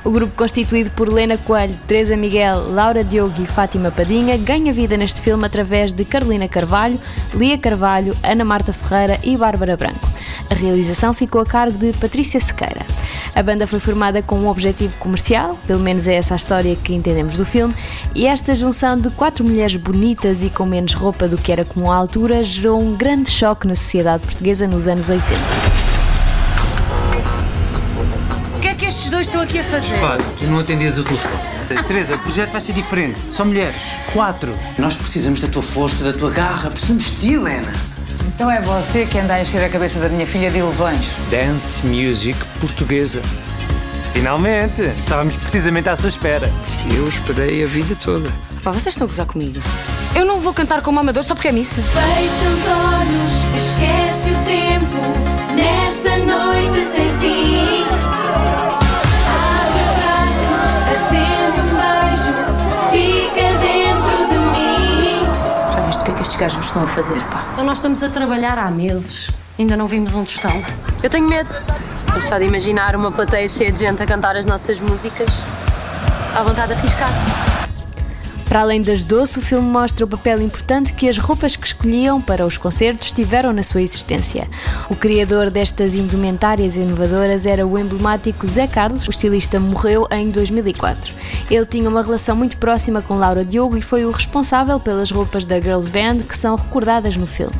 O 0.03 0.11
grupo 0.11 0.35
constituído 0.35 0.91
por 0.91 1.11
Lena 1.11 1.35
Coelho, 1.35 1.75
Teresa 1.87 2.15
Miguel, 2.15 2.71
Laura 2.71 3.03
Diogo 3.03 3.41
e 3.41 3.47
Fátima 3.47 3.89
Padinha 3.89 4.37
ganha 4.37 4.71
vida 4.71 4.95
neste 4.97 5.19
filme 5.19 5.47
através 5.47 5.91
de 5.91 6.05
Carolina 6.05 6.47
Carvalho, 6.47 6.99
Lia 7.33 7.57
Carvalho, 7.57 8.15
Ana 8.21 8.45
Marta 8.45 8.71
Ferreira 8.71 9.19
e 9.23 9.35
Bárbara 9.35 9.75
Branco. 9.75 10.07
A 10.49 10.55
realização 10.55 11.13
ficou 11.13 11.41
a 11.41 11.45
cargo 11.45 11.77
de 11.77 11.91
Patrícia 11.97 12.39
Sequeira. 12.39 12.85
A 13.35 13.43
banda 13.43 13.67
foi 13.67 13.79
formada 13.79 14.21
com 14.21 14.39
um 14.39 14.47
objetivo 14.47 14.93
comercial, 14.97 15.59
pelo 15.67 15.79
menos 15.79 16.07
é 16.07 16.15
essa 16.15 16.33
a 16.33 16.37
história 16.37 16.75
que 16.75 16.93
entendemos 16.93 17.35
do 17.35 17.45
filme, 17.45 17.73
e 18.15 18.25
esta 18.25 18.55
junção 18.55 18.97
de 18.97 19.09
quatro 19.09 19.43
mulheres 19.43 19.75
bonitas 19.75 20.41
e 20.41 20.49
com 20.49 20.65
menos 20.65 20.93
roupa 20.93 21.27
do 21.27 21.37
que 21.37 21.51
era 21.51 21.65
comum 21.65 21.91
à 21.91 21.95
altura 21.95 22.43
gerou 22.43 22.81
um 22.81 22.95
grande 22.95 23.29
choque 23.29 23.67
na 23.67 23.75
sociedade 23.75 24.25
portuguesa 24.25 24.67
nos 24.67 24.87
anos 24.87 25.09
80. 25.09 25.27
O 28.55 28.59
que 28.59 28.67
é 28.67 28.73
que 28.73 28.85
estes 28.85 29.09
dois 29.09 29.27
estão 29.27 29.41
aqui 29.41 29.59
a 29.59 29.63
fazer? 29.63 29.99
Pá, 29.99 30.17
tu 30.37 30.45
não 30.45 30.59
atendias 30.59 30.97
o 30.97 31.03
telefone. 31.03 31.57
Teresa, 31.85 32.15
o 32.15 32.19
projeto 32.19 32.51
vai 32.51 32.61
ser 32.61 32.73
diferente. 32.73 33.19
São 33.29 33.45
mulheres. 33.45 33.81
Quatro. 34.13 34.57
Nós 34.77 34.95
precisamos 34.95 35.41
da 35.41 35.47
tua 35.49 35.61
força, 35.61 36.03
da 36.03 36.17
tua 36.17 36.31
garra. 36.31 36.69
Precisamos 36.69 37.05
de 37.05 37.11
ti, 37.17 37.33
Helena. 37.33 37.96
Então 38.27 38.51
é 38.51 38.61
você 38.61 39.05
que 39.05 39.17
anda 39.17 39.35
a 39.35 39.41
encher 39.41 39.63
a 39.63 39.69
cabeça 39.69 39.99
da 39.99 40.09
minha 40.09 40.27
filha 40.27 40.51
de 40.51 40.57
ilusões. 40.59 41.07
Dance 41.31 41.85
Music 41.85 42.37
Portuguesa. 42.59 43.21
Finalmente! 44.13 44.81
Estávamos 44.99 45.35
precisamente 45.37 45.89
à 45.89 45.95
sua 45.95 46.09
espera. 46.09 46.51
Eu 46.95 47.07
esperei 47.07 47.63
a 47.63 47.67
vida 47.67 47.95
toda. 47.95 48.29
Pá, 48.63 48.71
vocês 48.71 48.87
estão 48.87 49.05
a 49.05 49.07
gozar 49.07 49.25
comigo? 49.25 49.61
Eu 50.15 50.25
não 50.25 50.39
vou 50.39 50.53
cantar 50.53 50.81
como 50.81 50.99
amador 50.99 51.23
só 51.23 51.33
porque 51.35 51.47
é 51.47 51.51
missa. 51.51 51.81
Fecha 51.81 52.45
os 52.49 52.65
olhos, 52.67 53.55
esquece 53.55 54.29
o 54.29 54.43
tempo 54.45 55.55
nesta 55.55 56.17
noite 56.17 56.83
sem 56.85 57.09
fim. 57.19 58.76
Gajos 66.37 66.65
estão 66.65 66.83
a 66.83 66.87
fazer, 66.87 67.19
pá? 67.25 67.45
Então 67.53 67.65
nós 67.65 67.77
estamos 67.77 68.03
a 68.03 68.09
trabalhar 68.09 68.57
há 68.59 68.69
meses. 68.69 69.29
Ainda 69.57 69.75
não 69.75 69.87
vimos 69.87 70.13
um 70.13 70.23
tostão. 70.23 70.63
Eu 71.01 71.09
tenho 71.09 71.27
medo. 71.27 71.49
Mas 72.13 72.25
só 72.25 72.37
de 72.37 72.45
imaginar 72.45 72.95
uma 72.95 73.11
plateia 73.11 73.47
cheia 73.47 73.71
de 73.71 73.79
gente 73.79 74.01
a 74.01 74.05
cantar 74.05 74.35
as 74.35 74.45
nossas 74.45 74.79
músicas, 74.79 75.29
à 76.35 76.43
vontade 76.43 76.73
de 76.73 76.79
arriscar. 76.79 77.09
Para 78.47 78.61
além 78.61 78.81
das 78.81 79.03
doce, 79.03 79.39
o 79.39 79.41
filme 79.41 79.67
mostra 79.67 80.05
o 80.05 80.07
papel 80.07 80.41
importante 80.41 80.93
que 80.93 81.09
as 81.09 81.17
roupas 81.17 81.57
que 81.57 81.67
escolhiam 81.67 82.21
para 82.21 82.45
os 82.45 82.57
concertos 82.57 83.11
tiveram 83.11 83.51
na 83.51 83.61
sua 83.61 83.81
existência. 83.81 84.47
O 84.89 84.95
criador 84.95 85.49
destas 85.49 85.93
indumentárias 85.93 86.77
inovadoras 86.77 87.45
era 87.45 87.67
o 87.67 87.77
emblemático 87.77 88.47
Zé 88.47 88.65
Carlos. 88.65 89.05
O 89.05 89.11
estilista 89.11 89.59
morreu 89.59 90.07
em 90.11 90.29
2004. 90.29 91.13
Ele 91.51 91.65
tinha 91.65 91.89
uma 91.89 92.01
relação 92.01 92.37
muito 92.37 92.57
próxima 92.57 93.01
com 93.01 93.17
Laura 93.17 93.43
Diogo 93.43 93.75
e 93.75 93.81
foi 93.81 94.05
o 94.05 94.11
responsável 94.11 94.79
pelas 94.79 95.11
roupas 95.11 95.45
da 95.45 95.59
Girls 95.59 95.91
Band 95.91 96.19
que 96.19 96.37
são 96.37 96.55
recordadas 96.55 97.17
no 97.17 97.27
filme. 97.27 97.55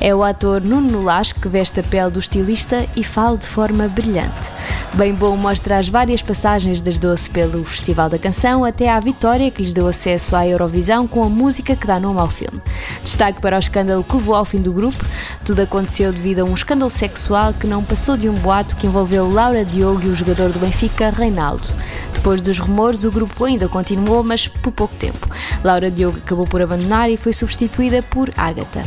É 0.00 0.14
o 0.14 0.24
ator 0.24 0.62
Nuno 0.62 0.90
Nolasco 0.90 1.38
que 1.38 1.48
veste 1.48 1.80
a 1.80 1.82
pele 1.82 2.10
do 2.10 2.18
estilista 2.18 2.86
e 2.96 3.04
fala 3.04 3.36
de 3.36 3.46
forma 3.46 3.88
brilhante. 3.88 4.59
Bem 4.94 5.14
bom 5.14 5.36
mostra 5.36 5.78
as 5.78 5.88
várias 5.88 6.20
passagens 6.20 6.82
das 6.82 6.98
Doce 6.98 7.30
pelo 7.30 7.64
Festival 7.64 8.10
da 8.10 8.18
Canção 8.18 8.64
até 8.64 8.90
à 8.90 8.98
vitória 8.98 9.50
que 9.50 9.62
lhes 9.62 9.72
deu 9.72 9.86
acesso 9.86 10.34
à 10.34 10.46
Eurovisão 10.46 11.06
com 11.06 11.22
a 11.22 11.28
música 11.28 11.76
que 11.76 11.86
dá 11.86 12.00
nome 12.00 12.18
ao 12.18 12.28
filme. 12.28 12.60
Destaque 13.02 13.40
para 13.40 13.56
o 13.56 13.58
escândalo 13.58 14.02
que 14.02 14.16
levou 14.16 14.34
ao 14.34 14.44
fim 14.44 14.60
do 14.60 14.72
grupo. 14.72 14.98
Tudo 15.44 15.62
aconteceu 15.62 16.12
devido 16.12 16.40
a 16.40 16.44
um 16.44 16.54
escândalo 16.54 16.90
sexual 16.90 17.52
que 17.52 17.68
não 17.68 17.84
passou 17.84 18.16
de 18.16 18.28
um 18.28 18.34
boato 18.34 18.76
que 18.76 18.88
envolveu 18.88 19.30
Laura 19.30 19.64
Diogo 19.64 20.02
e 20.04 20.08
o 20.08 20.14
jogador 20.14 20.50
do 20.50 20.58
Benfica, 20.58 21.10
Reinaldo. 21.10 21.68
Depois 22.12 22.42
dos 22.42 22.58
rumores, 22.58 23.04
o 23.04 23.12
grupo 23.12 23.44
ainda 23.44 23.68
continuou, 23.68 24.24
mas 24.24 24.48
por 24.48 24.72
pouco 24.72 24.94
tempo. 24.96 25.30
Laura 25.62 25.90
Diogo 25.90 26.18
acabou 26.18 26.46
por 26.46 26.60
abandonar 26.60 27.08
e 27.08 27.16
foi 27.16 27.32
substituída 27.32 28.02
por 28.02 28.30
Ágata. 28.36 28.82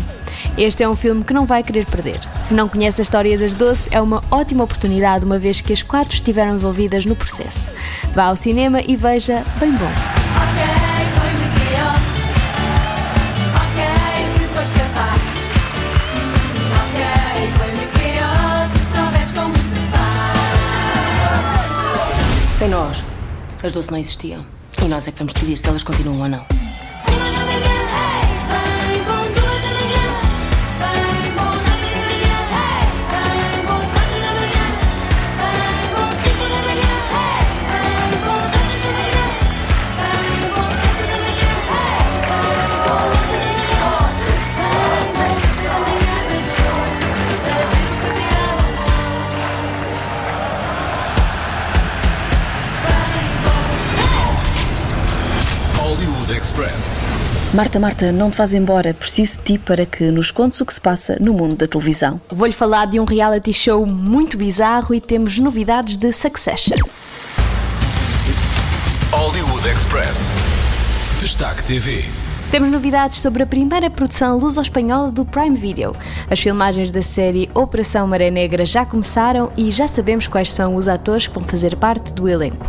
Este 0.57 0.83
é 0.83 0.89
um 0.89 0.95
filme 0.95 1.23
que 1.23 1.33
não 1.33 1.47
vai 1.47 1.63
querer 1.63 1.83
perder. 1.85 2.19
Se 2.37 2.53
não 2.53 2.69
conhece 2.69 3.01
a 3.01 3.03
história 3.03 3.35
das 3.35 3.55
Doce, 3.55 3.87
é 3.91 3.99
uma 3.99 4.21
ótima 4.29 4.63
oportunidade, 4.63 5.25
uma 5.25 5.39
vez 5.39 5.61
que 5.61 5.73
as 5.73 5.81
quatro 5.81 6.13
estiveram 6.13 6.53
envolvidas 6.53 7.05
no 7.05 7.15
processo. 7.15 7.71
Vá 8.13 8.25
ao 8.25 8.35
cinema 8.35 8.79
e 8.81 8.95
veja 8.95 9.43
Bem 9.59 9.71
Bom. 9.71 9.91
Sem 22.59 22.69
nós, 22.69 23.03
as 23.61 23.71
doce 23.71 23.91
não 23.91 23.97
existiam. 23.97 24.45
E 24.81 24.87
nós 24.87 25.07
é 25.07 25.11
que 25.11 25.17
vamos 25.17 25.33
decidir 25.33 25.57
se 25.57 25.67
elas 25.67 25.83
continuam 25.83 26.21
ou 26.21 26.29
não. 26.29 26.72
Express. 56.33 57.05
Marta, 57.53 57.79
Marta, 57.79 58.11
não 58.11 58.31
te 58.31 58.37
vás 58.37 58.53
embora. 58.53 58.93
Preciso 58.93 59.37
de 59.37 59.43
ti 59.43 59.57
para 59.59 59.85
que 59.85 60.09
nos 60.09 60.31
contes 60.31 60.59
o 60.59 60.65
que 60.65 60.73
se 60.73 60.81
passa 60.81 61.17
no 61.19 61.33
mundo 61.33 61.55
da 61.55 61.67
televisão. 61.67 62.19
Vou-lhe 62.29 62.53
falar 62.53 62.87
de 62.87 62.99
um 62.99 63.05
reality 63.05 63.53
show 63.53 63.85
muito 63.85 64.37
bizarro 64.37 64.95
e 64.95 64.99
temos 64.99 65.37
novidades 65.37 65.97
de 65.97 66.11
Succession. 66.11 66.87
Hollywood 69.11 69.67
Express. 69.67 70.39
Destaque 71.19 71.63
TV. 71.63 72.22
Temos 72.53 72.69
novidades 72.69 73.19
sobre 73.19 73.41
a 73.41 73.47
primeira 73.47 73.89
produção 73.89 74.37
luso-espanhola 74.37 75.11
do 75.11 75.25
Prime 75.25 75.57
Video. 75.57 75.91
As 76.29 76.39
filmagens 76.39 76.91
da 76.91 77.01
série 77.01 77.49
Operação 77.51 78.05
Maré 78.05 78.29
Negra 78.29 78.63
já 78.63 78.85
começaram 78.85 79.51
e 79.57 79.71
já 79.71 79.87
sabemos 79.87 80.27
quais 80.27 80.51
são 80.51 80.75
os 80.75 80.87
atores 80.87 81.25
que 81.25 81.33
vão 81.33 81.43
fazer 81.43 81.75
parte 81.75 82.13
do 82.13 82.29
elenco. 82.29 82.67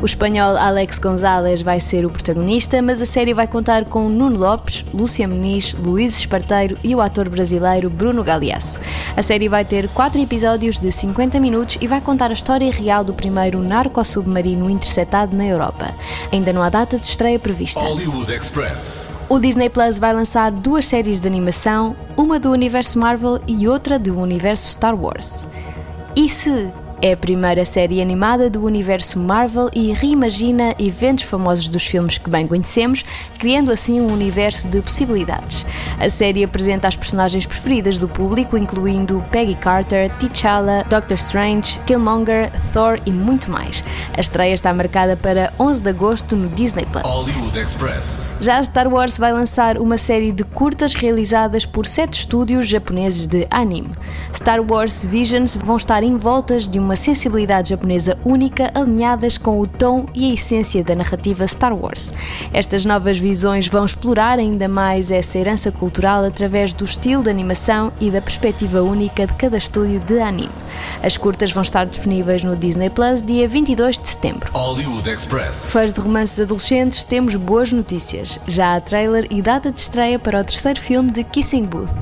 O 0.00 0.06
espanhol 0.06 0.56
Alex 0.56 1.00
González 1.00 1.62
vai 1.62 1.80
ser 1.80 2.06
o 2.06 2.10
protagonista, 2.10 2.80
mas 2.80 3.02
a 3.02 3.06
série 3.06 3.34
vai 3.34 3.48
contar 3.48 3.86
com 3.86 4.08
Nuno 4.08 4.38
Lopes, 4.38 4.84
Lúcia 4.94 5.26
Meniz, 5.26 5.72
Luís 5.72 6.16
Esparteiro 6.16 6.78
e 6.84 6.94
o 6.94 7.00
ator 7.00 7.28
brasileiro 7.28 7.90
Bruno 7.90 8.22
Galeasso. 8.22 8.78
A 9.16 9.22
série 9.22 9.48
vai 9.48 9.64
ter 9.64 9.88
quatro 9.88 10.20
episódios 10.22 10.78
de 10.78 10.92
50 10.92 11.40
minutos 11.40 11.76
e 11.80 11.88
vai 11.88 12.00
contar 12.00 12.30
a 12.30 12.34
história 12.34 12.70
real 12.70 13.02
do 13.02 13.12
primeiro 13.12 13.60
narco-submarino 13.60 14.70
interceptado 14.70 15.36
na 15.36 15.44
Europa. 15.44 15.92
Ainda 16.30 16.52
não 16.52 16.62
há 16.62 16.68
data 16.68 16.96
de 16.98 17.06
estreia 17.06 17.38
prevista. 17.38 17.80
Hollywood 17.80 18.32
Express. 18.32 19.23
O 19.28 19.38
Disney 19.38 19.70
Plus 19.70 19.98
vai 19.98 20.12
lançar 20.12 20.50
duas 20.50 20.86
séries 20.86 21.20
de 21.20 21.26
animação, 21.26 21.96
uma 22.14 22.38
do 22.38 22.50
universo 22.50 22.98
Marvel 22.98 23.40
e 23.46 23.66
outra 23.66 23.98
do 23.98 24.18
universo 24.18 24.70
Star 24.70 24.94
Wars. 24.94 25.48
E 26.14 26.28
se 26.28 26.70
é 27.04 27.12
a 27.12 27.16
primeira 27.18 27.66
série 27.66 28.00
animada 28.00 28.48
do 28.48 28.64
universo 28.64 29.18
Marvel 29.18 29.68
e 29.74 29.92
reimagina 29.92 30.74
eventos 30.78 31.24
famosos 31.24 31.68
dos 31.68 31.84
filmes 31.84 32.16
que 32.16 32.30
bem 32.30 32.46
conhecemos, 32.46 33.04
criando 33.38 33.70
assim 33.70 34.00
um 34.00 34.10
universo 34.10 34.66
de 34.68 34.80
possibilidades. 34.80 35.66
A 36.00 36.08
série 36.08 36.42
apresenta 36.42 36.88
as 36.88 36.96
personagens 36.96 37.44
preferidas 37.44 37.98
do 37.98 38.08
público, 38.08 38.56
incluindo 38.56 39.22
Peggy 39.30 39.54
Carter, 39.54 40.16
T'Challa, 40.16 40.82
Doctor 40.88 41.18
Strange, 41.18 41.78
Killmonger, 41.80 42.50
Thor 42.72 42.98
e 43.04 43.12
muito 43.12 43.50
mais. 43.50 43.84
A 44.16 44.20
estreia 44.22 44.54
está 44.54 44.72
marcada 44.72 45.14
para 45.14 45.52
11 45.60 45.82
de 45.82 45.90
agosto 45.90 46.34
no 46.34 46.48
Disney 46.48 46.86
Plus. 46.86 47.04
Já 48.40 48.64
Star 48.64 48.88
Wars 48.88 49.18
vai 49.18 49.30
lançar 49.30 49.76
uma 49.76 49.98
série 49.98 50.32
de 50.32 50.42
curtas 50.42 50.94
realizadas 50.94 51.66
por 51.66 51.84
sete 51.84 52.20
estúdios 52.20 52.66
japoneses 52.66 53.26
de 53.26 53.46
anime. 53.50 53.90
Star 54.34 54.60
Wars 54.62 55.04
Visions 55.04 55.54
vão 55.54 55.76
estar 55.76 56.02
envoltas 56.02 56.66
de 56.66 56.78
uma 56.78 56.93
sensibilidade 56.96 57.70
japonesa 57.70 58.18
única, 58.24 58.70
alinhadas 58.74 59.38
com 59.38 59.60
o 59.60 59.66
tom 59.66 60.06
e 60.14 60.30
a 60.30 60.34
essência 60.34 60.84
da 60.84 60.94
narrativa 60.94 61.46
Star 61.46 61.74
Wars. 61.74 62.12
Estas 62.52 62.84
novas 62.84 63.18
visões 63.18 63.66
vão 63.68 63.84
explorar 63.84 64.38
ainda 64.38 64.68
mais 64.68 65.10
essa 65.10 65.38
herança 65.38 65.72
cultural 65.72 66.24
através 66.24 66.72
do 66.72 66.84
estilo 66.84 67.22
de 67.22 67.30
animação 67.30 67.92
e 68.00 68.10
da 68.10 68.20
perspectiva 68.20 68.82
única 68.82 69.26
de 69.26 69.34
cada 69.34 69.56
estúdio 69.56 70.00
de 70.00 70.20
anime. 70.20 70.50
As 71.02 71.16
curtas 71.16 71.52
vão 71.52 71.62
estar 71.62 71.86
disponíveis 71.86 72.42
no 72.44 72.56
Disney 72.56 72.90
Plus 72.90 73.22
dia 73.22 73.48
22 73.48 73.98
de 73.98 74.08
setembro. 74.08 74.50
Hollywood 74.52 75.08
Express. 75.08 75.70
Fãs 75.72 75.92
de 75.92 76.00
romances 76.00 76.38
adolescentes, 76.40 77.04
temos 77.04 77.36
boas 77.36 77.72
notícias. 77.72 78.38
Já 78.46 78.76
há 78.76 78.80
trailer 78.80 79.26
e 79.30 79.40
data 79.40 79.72
de 79.72 79.80
estreia 79.80 80.18
para 80.18 80.40
o 80.40 80.44
terceiro 80.44 80.80
filme 80.80 81.10
de 81.10 81.24
Kissing 81.24 81.64
Booth. 81.64 81.92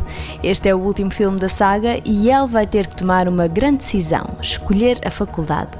Este 0.42 0.68
é 0.68 0.74
o 0.74 0.78
último 0.78 1.10
filme 1.10 1.38
da 1.38 1.48
saga 1.48 2.00
e 2.04 2.28
Elle 2.28 2.48
vai 2.48 2.66
ter 2.66 2.86
que 2.86 2.96
tomar 2.96 3.28
uma 3.28 3.46
grande 3.46 3.78
decisão: 3.78 4.36
escolher 4.40 4.71
a 5.04 5.10
faculdade. 5.10 5.70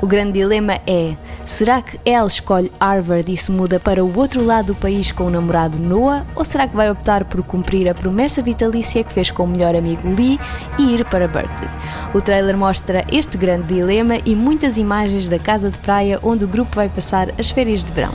O 0.00 0.06
grande 0.06 0.32
dilema 0.32 0.80
é: 0.86 1.14
será 1.44 1.80
que 1.80 1.98
Elle 2.04 2.26
escolhe 2.26 2.72
Harvard 2.80 3.32
e 3.32 3.36
se 3.36 3.50
muda 3.50 3.78
para 3.78 4.04
o 4.04 4.18
outro 4.18 4.44
lado 4.44 4.66
do 4.66 4.74
país 4.74 5.10
com 5.10 5.24
o 5.24 5.30
namorado 5.30 5.78
Noah? 5.78 6.26
Ou 6.34 6.44
será 6.44 6.66
que 6.66 6.76
vai 6.76 6.90
optar 6.90 7.24
por 7.24 7.42
cumprir 7.42 7.88
a 7.88 7.94
promessa 7.94 8.42
vitalícia 8.42 9.02
que 9.04 9.12
fez 9.12 9.30
com 9.30 9.44
o 9.44 9.48
melhor 9.48 9.74
amigo 9.74 10.08
Lee 10.08 10.38
e 10.78 10.94
ir 10.94 11.04
para 11.06 11.26
Berkeley? 11.26 11.70
O 12.12 12.20
trailer 12.20 12.56
mostra 12.56 13.04
este 13.10 13.38
grande 13.38 13.74
dilema 13.74 14.18
e 14.24 14.34
muitas 14.34 14.76
imagens 14.76 15.28
da 15.28 15.38
casa 15.38 15.70
de 15.70 15.78
praia 15.78 16.18
onde 16.22 16.44
o 16.44 16.48
grupo 16.48 16.76
vai 16.76 16.88
passar 16.88 17.32
as 17.38 17.50
férias 17.50 17.84
de 17.84 17.92
verão. 17.92 18.12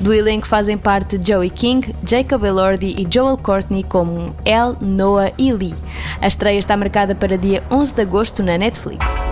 Do 0.00 0.14
elenco 0.14 0.46
fazem 0.46 0.78
parte 0.78 1.20
Joey 1.22 1.50
King, 1.50 1.94
Jacob 2.06 2.44
Elordi 2.44 2.94
e 2.98 3.06
Joel 3.12 3.36
Courtney 3.36 3.82
como 3.82 4.34
Elle, 4.44 4.76
Noah 4.80 5.32
e 5.36 5.52
Lee. 5.52 5.74
A 6.20 6.26
estreia 6.26 6.58
está 6.58 6.76
marcada 6.76 7.14
para 7.14 7.36
dia 7.36 7.62
11 7.70 7.94
de 7.94 8.02
agosto 8.02 8.42
na 8.42 8.56
Netflix. 8.56 9.29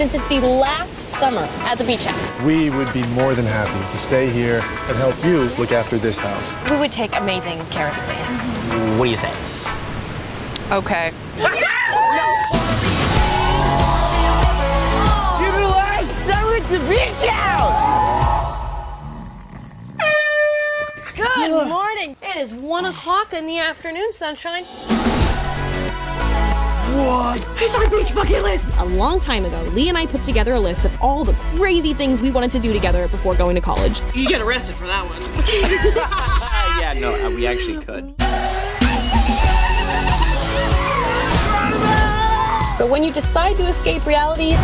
Since 0.00 0.14
it's 0.14 0.28
the 0.30 0.40
last 0.40 0.98
summer 1.20 1.46
at 1.68 1.76
the 1.76 1.84
beach 1.84 2.06
house, 2.06 2.32
We 2.40 2.70
would 2.70 2.90
be 2.94 3.02
more 3.08 3.34
than 3.34 3.44
happy 3.44 3.92
to 3.92 3.98
stay 3.98 4.30
here 4.30 4.60
and 4.88 4.96
help 4.96 5.14
you 5.22 5.40
look 5.58 5.72
after 5.72 5.98
this 5.98 6.18
house. 6.18 6.56
we 6.70 6.78
would 6.78 6.90
take 6.90 7.14
amazing 7.16 7.58
care 7.66 7.88
of 7.88 7.94
the 7.94 8.02
place. 8.04 8.40
What 8.96 9.04
do 9.04 9.10
you 9.10 9.18
say? 9.18 9.30
Okay. 10.72 11.12
To 11.36 11.42
the 15.52 15.68
last 15.68 16.10
summer 16.24 16.56
at 16.56 16.64
the 16.70 16.78
beach 16.88 17.22
house! 17.28 18.00
Good 21.14 21.68
morning. 21.68 22.16
It 22.22 22.36
is 22.36 22.54
one 22.54 22.86
o'clock 22.86 23.34
in 23.34 23.44
the 23.44 23.58
afternoon, 23.58 24.14
sunshine. 24.14 24.64
What? 26.92 27.46
It's 27.62 27.74
our 27.76 27.88
beach 27.88 28.12
bucket 28.12 28.42
list. 28.42 28.68
A 28.78 28.84
long 28.84 29.20
time 29.20 29.44
ago, 29.44 29.62
Lee 29.74 29.88
and 29.88 29.96
I 29.96 30.06
put 30.06 30.24
together 30.24 30.54
a 30.54 30.60
list 30.60 30.84
of 30.84 30.92
all 31.00 31.24
the 31.24 31.34
crazy 31.56 31.94
things 31.94 32.20
we 32.20 32.32
wanted 32.32 32.50
to 32.52 32.58
do 32.58 32.72
together 32.72 33.06
before 33.06 33.36
going 33.36 33.54
to 33.54 33.60
college. 33.60 34.02
You 34.12 34.26
get 34.26 34.40
arrested 34.40 34.74
for 34.74 34.88
that 34.88 35.04
one. 35.04 35.20
yeah, 36.80 36.94
no, 37.00 37.26
uh, 37.26 37.30
we 37.30 37.46
actually 37.46 37.78
could. 37.78 38.16
but 42.76 42.90
when 42.90 43.04
you 43.04 43.12
decide 43.12 43.56
to 43.58 43.66
escape 43.68 44.04
reality, 44.04 44.54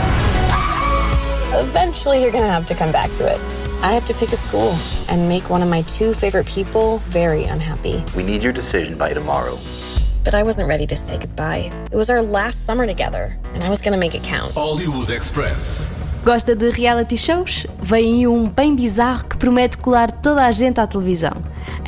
eventually 1.57 2.23
you're 2.23 2.33
gonna 2.33 2.49
have 2.49 2.67
to 2.67 2.75
come 2.75 2.91
back 2.91 3.13
to 3.13 3.33
it. 3.33 3.41
I 3.83 3.93
have 3.93 4.07
to 4.07 4.15
pick 4.15 4.33
a 4.33 4.37
school 4.37 4.77
and 5.09 5.29
make 5.29 5.49
one 5.49 5.63
of 5.63 5.69
my 5.69 5.83
two 5.83 6.13
favorite 6.13 6.47
people 6.47 6.99
very 7.07 7.45
unhappy. 7.45 8.03
We 8.17 8.25
need 8.25 8.43
your 8.43 8.53
decision 8.53 8.99
by 8.99 9.13
tomorrow. 9.13 9.57
But 10.27 10.35
I 10.35 10.43
wasn't 10.43 10.67
ready 10.69 10.89
to 10.89 10.97
say 10.97 11.19
goodbye. 11.19 11.71
It 11.93 11.95
was 11.95 12.11
our 12.11 12.21
last 12.21 12.67
summer 12.67 12.85
together, 12.85 13.39
and 13.55 13.63
I 13.63 13.69
was 13.71 13.81
gonna 13.81 13.97
make 13.97 14.17
it 14.17 14.25
count. 14.25 14.53
Hollywood 14.55 15.09
Express. 15.09 16.21
Gosta 16.25 16.57
de 16.57 16.69
reality 16.69 17.17
shows? 17.17 17.65
Vem 17.81 18.15
aí 18.15 18.27
um 18.27 18.49
bem 18.49 18.75
bizarro 18.75 19.25
que 19.29 19.37
promete 19.37 19.79
colar 19.79 20.11
toda 20.11 20.45
a 20.45 20.51
gente 20.51 20.81
à 20.81 20.87
televisão. 20.89 21.31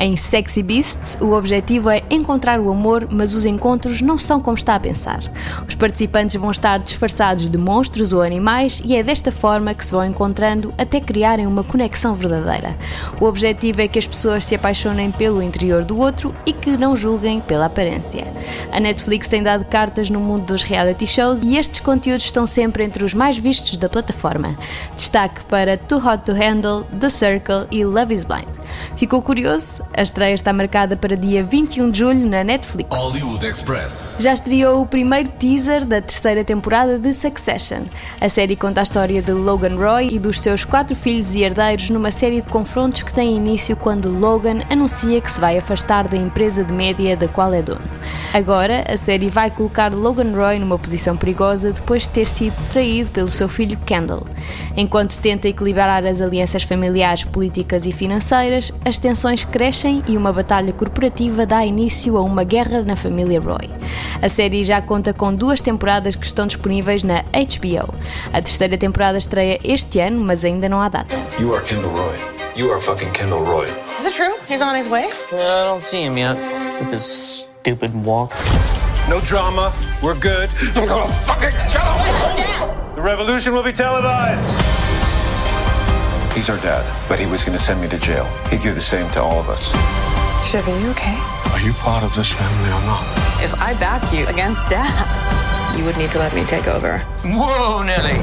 Em 0.01 0.15
Sexy 0.15 0.63
Beasts, 0.63 1.19
o 1.21 1.33
objetivo 1.33 1.91
é 1.91 2.05
encontrar 2.09 2.61
o 2.61 2.71
amor, 2.71 3.09
mas 3.11 3.35
os 3.35 3.45
encontros 3.45 4.01
não 4.01 4.17
são 4.17 4.41
como 4.41 4.57
está 4.57 4.77
a 4.77 4.81
pensar. 4.81 5.19
Os 5.67 5.75
participantes 5.75 6.41
vão 6.41 6.53
estar 6.53 6.79
disfarçados 6.79 7.51
de 7.51 7.59
monstros 7.59 8.13
ou 8.13 8.23
animais 8.23 8.81
e 8.85 8.95
é 8.95 9.03
desta 9.03 9.33
forma 9.33 9.75
que 9.75 9.85
se 9.85 9.91
vão 9.91 10.05
encontrando 10.05 10.73
até 10.79 11.01
criarem 11.01 11.49
uma 11.49 11.65
conexão 11.65 12.15
verdadeira. 12.15 12.77
O 13.21 13.25
objetivo 13.25 13.81
é 13.81 13.89
que 13.89 13.99
as 13.99 14.07
pessoas 14.07 14.47
se 14.47 14.55
apaixonem 14.55 15.11
pelo 15.11 15.43
interior 15.43 15.85
do 15.85 15.99
outro 15.99 16.33
e 16.47 16.53
que 16.53 16.77
não 16.77 16.97
julguem 16.97 17.41
pela 17.41 17.67
aparência. 17.67 18.33
A 18.71 18.79
Netflix 18.79 19.27
tem 19.27 19.43
dado 19.43 19.65
cartas 19.65 20.09
no 20.09 20.21
mundo 20.21 20.45
dos 20.45 20.63
reality 20.63 21.09
shows 21.09 21.43
e 21.43 21.57
estes 21.57 21.81
conteúdos 21.81 22.27
estão 22.27 22.47
sempre 22.47 22.85
entre 22.85 23.03
os 23.03 23.15
mais 23.15 23.37
vistos 23.37 23.77
da 23.77 23.89
plataforma. 23.89 24.57
Destaque 24.95 25.45
para 25.47 25.77
Too 25.77 25.99
Hot 25.99 26.25
to 26.25 26.33
Handle, 26.33 26.85
The 27.01 27.09
Circle 27.09 27.67
e 27.73 27.85
Love 27.85 28.15
is 28.15 28.23
Blind. 28.23 28.47
Ficou 28.97 29.23
curioso? 29.23 29.88
A 29.94 30.03
estreia 30.03 30.35
está 30.35 30.53
marcada 30.53 30.96
para 30.96 31.16
dia 31.16 31.42
21 31.42 31.90
de 31.90 31.98
julho 31.98 32.29
na 32.29 32.44
Netflix. 32.44 32.88
Hollywood 32.96 33.44
Express. 33.44 34.18
Já 34.20 34.35
estreou 34.35 34.83
o 34.83 34.87
primeiro 34.87 35.31
teaser 35.31 35.85
da 35.85 36.01
terceira 36.01 36.44
temporada 36.44 36.98
de 36.98 37.12
Succession. 37.14 37.83
A 38.20 38.29
série 38.29 38.55
conta 38.55 38.81
a 38.81 38.83
história 38.83 39.22
de 39.22 39.33
Logan 39.33 39.77
Roy 39.77 40.09
e 40.12 40.18
dos 40.18 40.40
seus 40.40 40.62
quatro 40.62 40.94
filhos 40.94 41.35
e 41.35 41.40
herdeiros 41.40 41.90
numa 41.90 42.11
série 42.11 42.42
de 42.42 42.48
confrontos 42.48 43.03
que 43.03 43.14
tem 43.14 43.35
início 43.35 43.77
quando 43.77 44.11
Logan 44.11 44.61
anuncia 44.70 45.20
que 45.20 45.31
se 45.31 45.40
vai 45.40 45.57
afastar 45.57 46.07
da 46.07 46.16
empresa 46.16 46.62
de 46.62 46.72
média 46.72 47.16
da 47.16 47.27
qual 47.27 47.53
é 47.53 47.62
dono. 47.62 47.81
Agora, 48.33 48.85
a 48.87 48.96
série 48.96 49.31
vai 49.31 49.51
colocar 49.51 49.92
Logan 49.92 50.33
Roy 50.37 50.59
numa 50.59 50.79
posição 50.79 51.16
perigosa 51.16 51.72
depois 51.72 52.03
de 52.03 52.11
ter 52.11 52.27
sido 52.27 52.57
traído 52.70 53.11
pelo 53.11 53.31
seu 53.31 53.48
filho 53.48 53.79
Kendall. 53.87 54.27
Enquanto 54.77 55.18
tenta 55.18 55.48
equilibrar 55.48 56.05
as 56.05 56.20
alianças 56.20 56.62
familiares, 56.62 57.24
políticas 57.24 57.87
e 57.87 57.90
financeiras, 57.90 58.70
as 58.85 58.98
tensões 58.98 59.44
crescem 59.44 59.78
e 59.87 60.17
uma 60.17 60.33
batalha 60.33 60.73
corporativa 60.73 61.47
dá 61.47 61.64
início 61.64 62.17
a 62.17 62.23
uma 62.23 62.43
guerra 62.43 62.83
na 62.83 62.97
família 62.97 63.41
Roy. 63.41 63.71
A 64.21 64.29
série 64.29 64.64
já 64.64 64.83
conta 64.83 65.12
com 65.12 65.33
duas 65.33 65.61
temporadas 65.61 66.17
que 66.17 66.27
estão 66.27 66.47
disponíveis 66.47 67.03
na 67.05 67.23
HBO. 67.23 67.95
A 68.33 68.43
terceira 68.43 68.77
temporada 68.77 69.19
estreia 69.19 69.61
este 69.62 70.01
ano, 70.01 70.21
mas 70.21 70.45
ainda 70.45 70.69
não 70.69 70.81
há 70.81 70.88
data. 70.88 71.14
You 71.38 71.55
are 71.55 71.64
Kendall 71.64 71.93
Roy. 71.93 72.17
You 72.57 72.73
are 72.73 72.81
fucking 72.81 73.11
Kendall 73.12 73.45
Roy. 73.45 73.69
Is 74.01 74.07
it 74.07 74.14
true? 74.17 74.35
He's 74.49 74.62
on 74.62 74.75
his 74.75 74.88
way? 74.88 75.05
I 75.31 75.64
don't 75.64 75.81
see 75.81 76.03
him 76.03 76.19
yet 76.19 76.37
with 76.81 76.91
his 76.91 77.47
stupid 77.62 77.93
walk. 78.05 78.33
No 79.09 79.21
drama. 79.21 79.73
We're 80.03 80.19
good. 80.19 80.51
I'm 80.75 80.87
gonna 80.88 81.12
fucking 81.25 81.53
kill 81.71 81.83
him. 81.83 82.95
The 82.97 83.03
revolution 83.03 83.55
will 83.55 83.62
be 83.62 83.73
televised. 83.73 84.78
He's 86.35 86.49
our 86.49 86.59
dad, 86.59 86.85
but 87.09 87.19
he 87.19 87.27
was 87.27 87.43
gonna 87.45 87.59
send 87.59 87.81
me 87.81 87.88
to 87.88 87.99
jail. 87.99 88.25
He'd 88.51 88.61
do 88.61 88.73
the 88.73 88.81
same 88.81 89.11
to 89.12 89.23
all 89.23 89.38
of 89.41 89.49
us. 89.49 89.64
Shiv, 90.49 90.67
are 90.69 90.81
you 90.81 90.91
okay? 90.91 91.19
Are 91.53 91.61
you 91.61 91.73
part 91.75 92.05
of 92.05 92.14
this 92.14 92.33
family 92.33 92.69
or 92.69 92.81
not? 92.87 93.05
If 93.43 93.61
I 93.61 93.75
back 93.81 94.12
you 94.12 94.27
against 94.29 94.69
Dad, 94.69 95.77
you 95.77 95.85
would 95.85 95.97
need 95.97 96.11
to 96.12 96.19
let 96.19 96.35
me 96.35 96.45
take 96.45 96.69
over. 96.69 96.99
Whoa, 97.25 97.83
Nelly. 97.83 98.23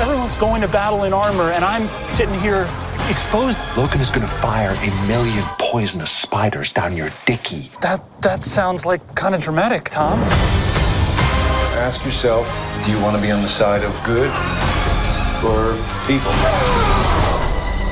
Everyone's 0.00 0.38
going 0.38 0.62
to 0.62 0.68
battle 0.68 1.04
in 1.04 1.12
armor, 1.12 1.52
and 1.52 1.64
I'm 1.64 1.86
sitting 2.10 2.38
here 2.40 2.68
exposed. 3.10 3.58
Logan 3.76 4.00
is 4.00 4.10
going 4.10 4.26
to 4.26 4.34
fire 4.36 4.70
a 4.70 5.06
million 5.06 5.44
poisonous 5.58 6.10
spiders 6.10 6.72
down 6.72 6.96
your 6.96 7.10
dicky. 7.26 7.70
That 7.80 8.02
that 8.22 8.44
sounds 8.44 8.86
like 8.86 9.02
kind 9.14 9.34
of 9.34 9.42
dramatic, 9.42 9.88
Tom. 9.88 10.18
Ask 11.78 12.04
yourself, 12.04 12.48
do 12.84 12.90
you 12.90 13.00
want 13.00 13.16
to 13.16 13.22
be 13.22 13.30
on 13.30 13.42
the 13.42 13.48
side 13.48 13.84
of 13.84 13.92
good 14.02 14.30
or 15.44 15.72
evil? 16.08 16.32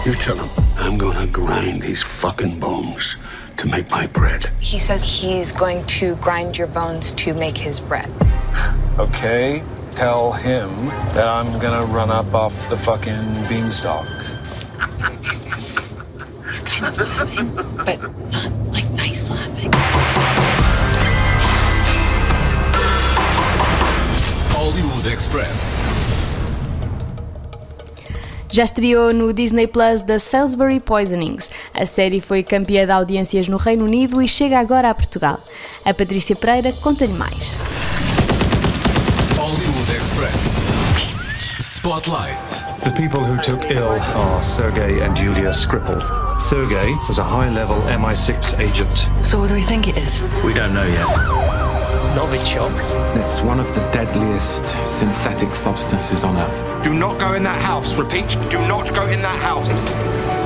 You 0.07 0.15
tell 0.15 0.37
him 0.37 0.49
I'm 0.77 0.97
gonna 0.97 1.27
grind 1.27 1.83
these 1.83 2.03
fucking 2.03 2.59
bones 2.61 3.19
to 3.57 3.67
make 3.67 3.91
my 3.91 4.07
bread. 4.07 4.51
He 4.61 4.79
says 4.79 5.03
he's 5.03 5.53
going 5.53 5.85
to 5.87 6.15
grind 6.17 6.57
your 6.57 6.69
bones 6.69 7.13
to 7.13 7.35
make 7.35 7.57
his 7.59 7.81
bread. 7.81 8.09
Okay, 8.99 9.63
tell 9.93 10.31
him 10.33 10.75
that 11.15 11.27
I'm 11.27 11.59
gonna 11.59 11.87
run 11.87 12.11
up 12.11 12.35
off 12.35 12.69
the 12.69 12.77
fucking 12.77 13.15
beanstalk. 13.49 14.07
He's 16.47 16.61
kind 16.61 16.87
of 16.87 16.99
laughing, 16.99 17.55
but 17.55 17.99
not 18.31 18.53
like 18.73 18.91
nice 18.91 19.31
laughing. 19.31 19.71
Hollywood 24.53 25.07
Express. 25.07 26.20
Já 28.53 28.65
estreou 28.65 29.13
no 29.13 29.33
Disney 29.33 29.69
Plus 29.69 30.03
The 30.03 30.19
Salisbury 30.19 30.81
Poisonings. 30.81 31.49
A 31.73 31.87
série 31.87 32.21
foi 32.21 32.43
campeã 32.43 32.85
de 32.85 32.91
audiências 32.91 33.47
no 33.47 33.57
Reino 33.57 33.85
Unido 33.85 34.21
e 34.21 34.27
chega 34.27 34.59
agora 34.59 34.91
a 34.91 34.95
Portugal. 34.95 35.39
A 35.85 35.95
Patrícia 35.95 36.35
Pereira 36.35 36.73
conta-lhe 36.73 37.13
mais. 37.13 37.57
Hollywood 39.37 39.91
Express. 39.97 40.67
Spotlight. 41.61 42.65
The 42.83 42.91
people 42.91 43.21
who 43.21 43.41
took 43.41 43.71
ill 43.71 44.01
are 44.01 44.43
Sergei 44.43 45.01
and 45.01 45.17
Yulia 45.17 45.53
Skripal. 45.53 46.03
Sergei 46.41 46.93
was 47.09 47.19
a 47.19 47.25
high-level 47.25 47.77
MI6 47.83 48.59
agent. 48.59 49.09
So 49.25 49.39
what 49.39 49.49
do 49.49 49.55
we 49.55 49.63
think 49.63 49.87
it 49.87 49.97
is? 49.97 50.21
We 50.45 50.53
don't 50.55 50.75
know 50.75 50.87
yet. 50.87 51.70
Novichok. 52.15 52.73
It's 53.25 53.41
one 53.41 53.61
of 53.61 53.73
the 53.75 53.81
deadliest 53.93 54.69
synthetic 54.85 55.55
substances 55.55 56.25
on 56.25 56.37
Earth. 56.37 56.85
Do 56.85 56.93
not 56.93 57.21
go 57.21 57.35
in 57.35 57.45
that 57.45 57.63
house. 57.63 57.95
Repeat, 57.95 58.37
do 58.51 58.59
not 58.67 58.93
go 58.95 59.07
in 59.07 59.23
that 59.23 59.41
house. 59.41 59.71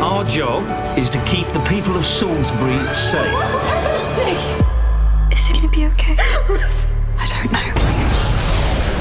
Our 0.02 0.24
job 0.24 0.98
is 0.98 1.08
to 1.10 1.24
keep 1.24 1.46
the 1.54 1.60
people 1.60 1.96
of 1.96 2.04
Salisbury 2.04 2.78
safe. 2.94 3.32
Is 5.32 5.48
it 5.48 5.54
gonna 5.54 5.68
be 5.68 5.86
okay? 5.86 6.16
I 7.18 7.26
don't 7.26 7.52
know. 7.52 8.23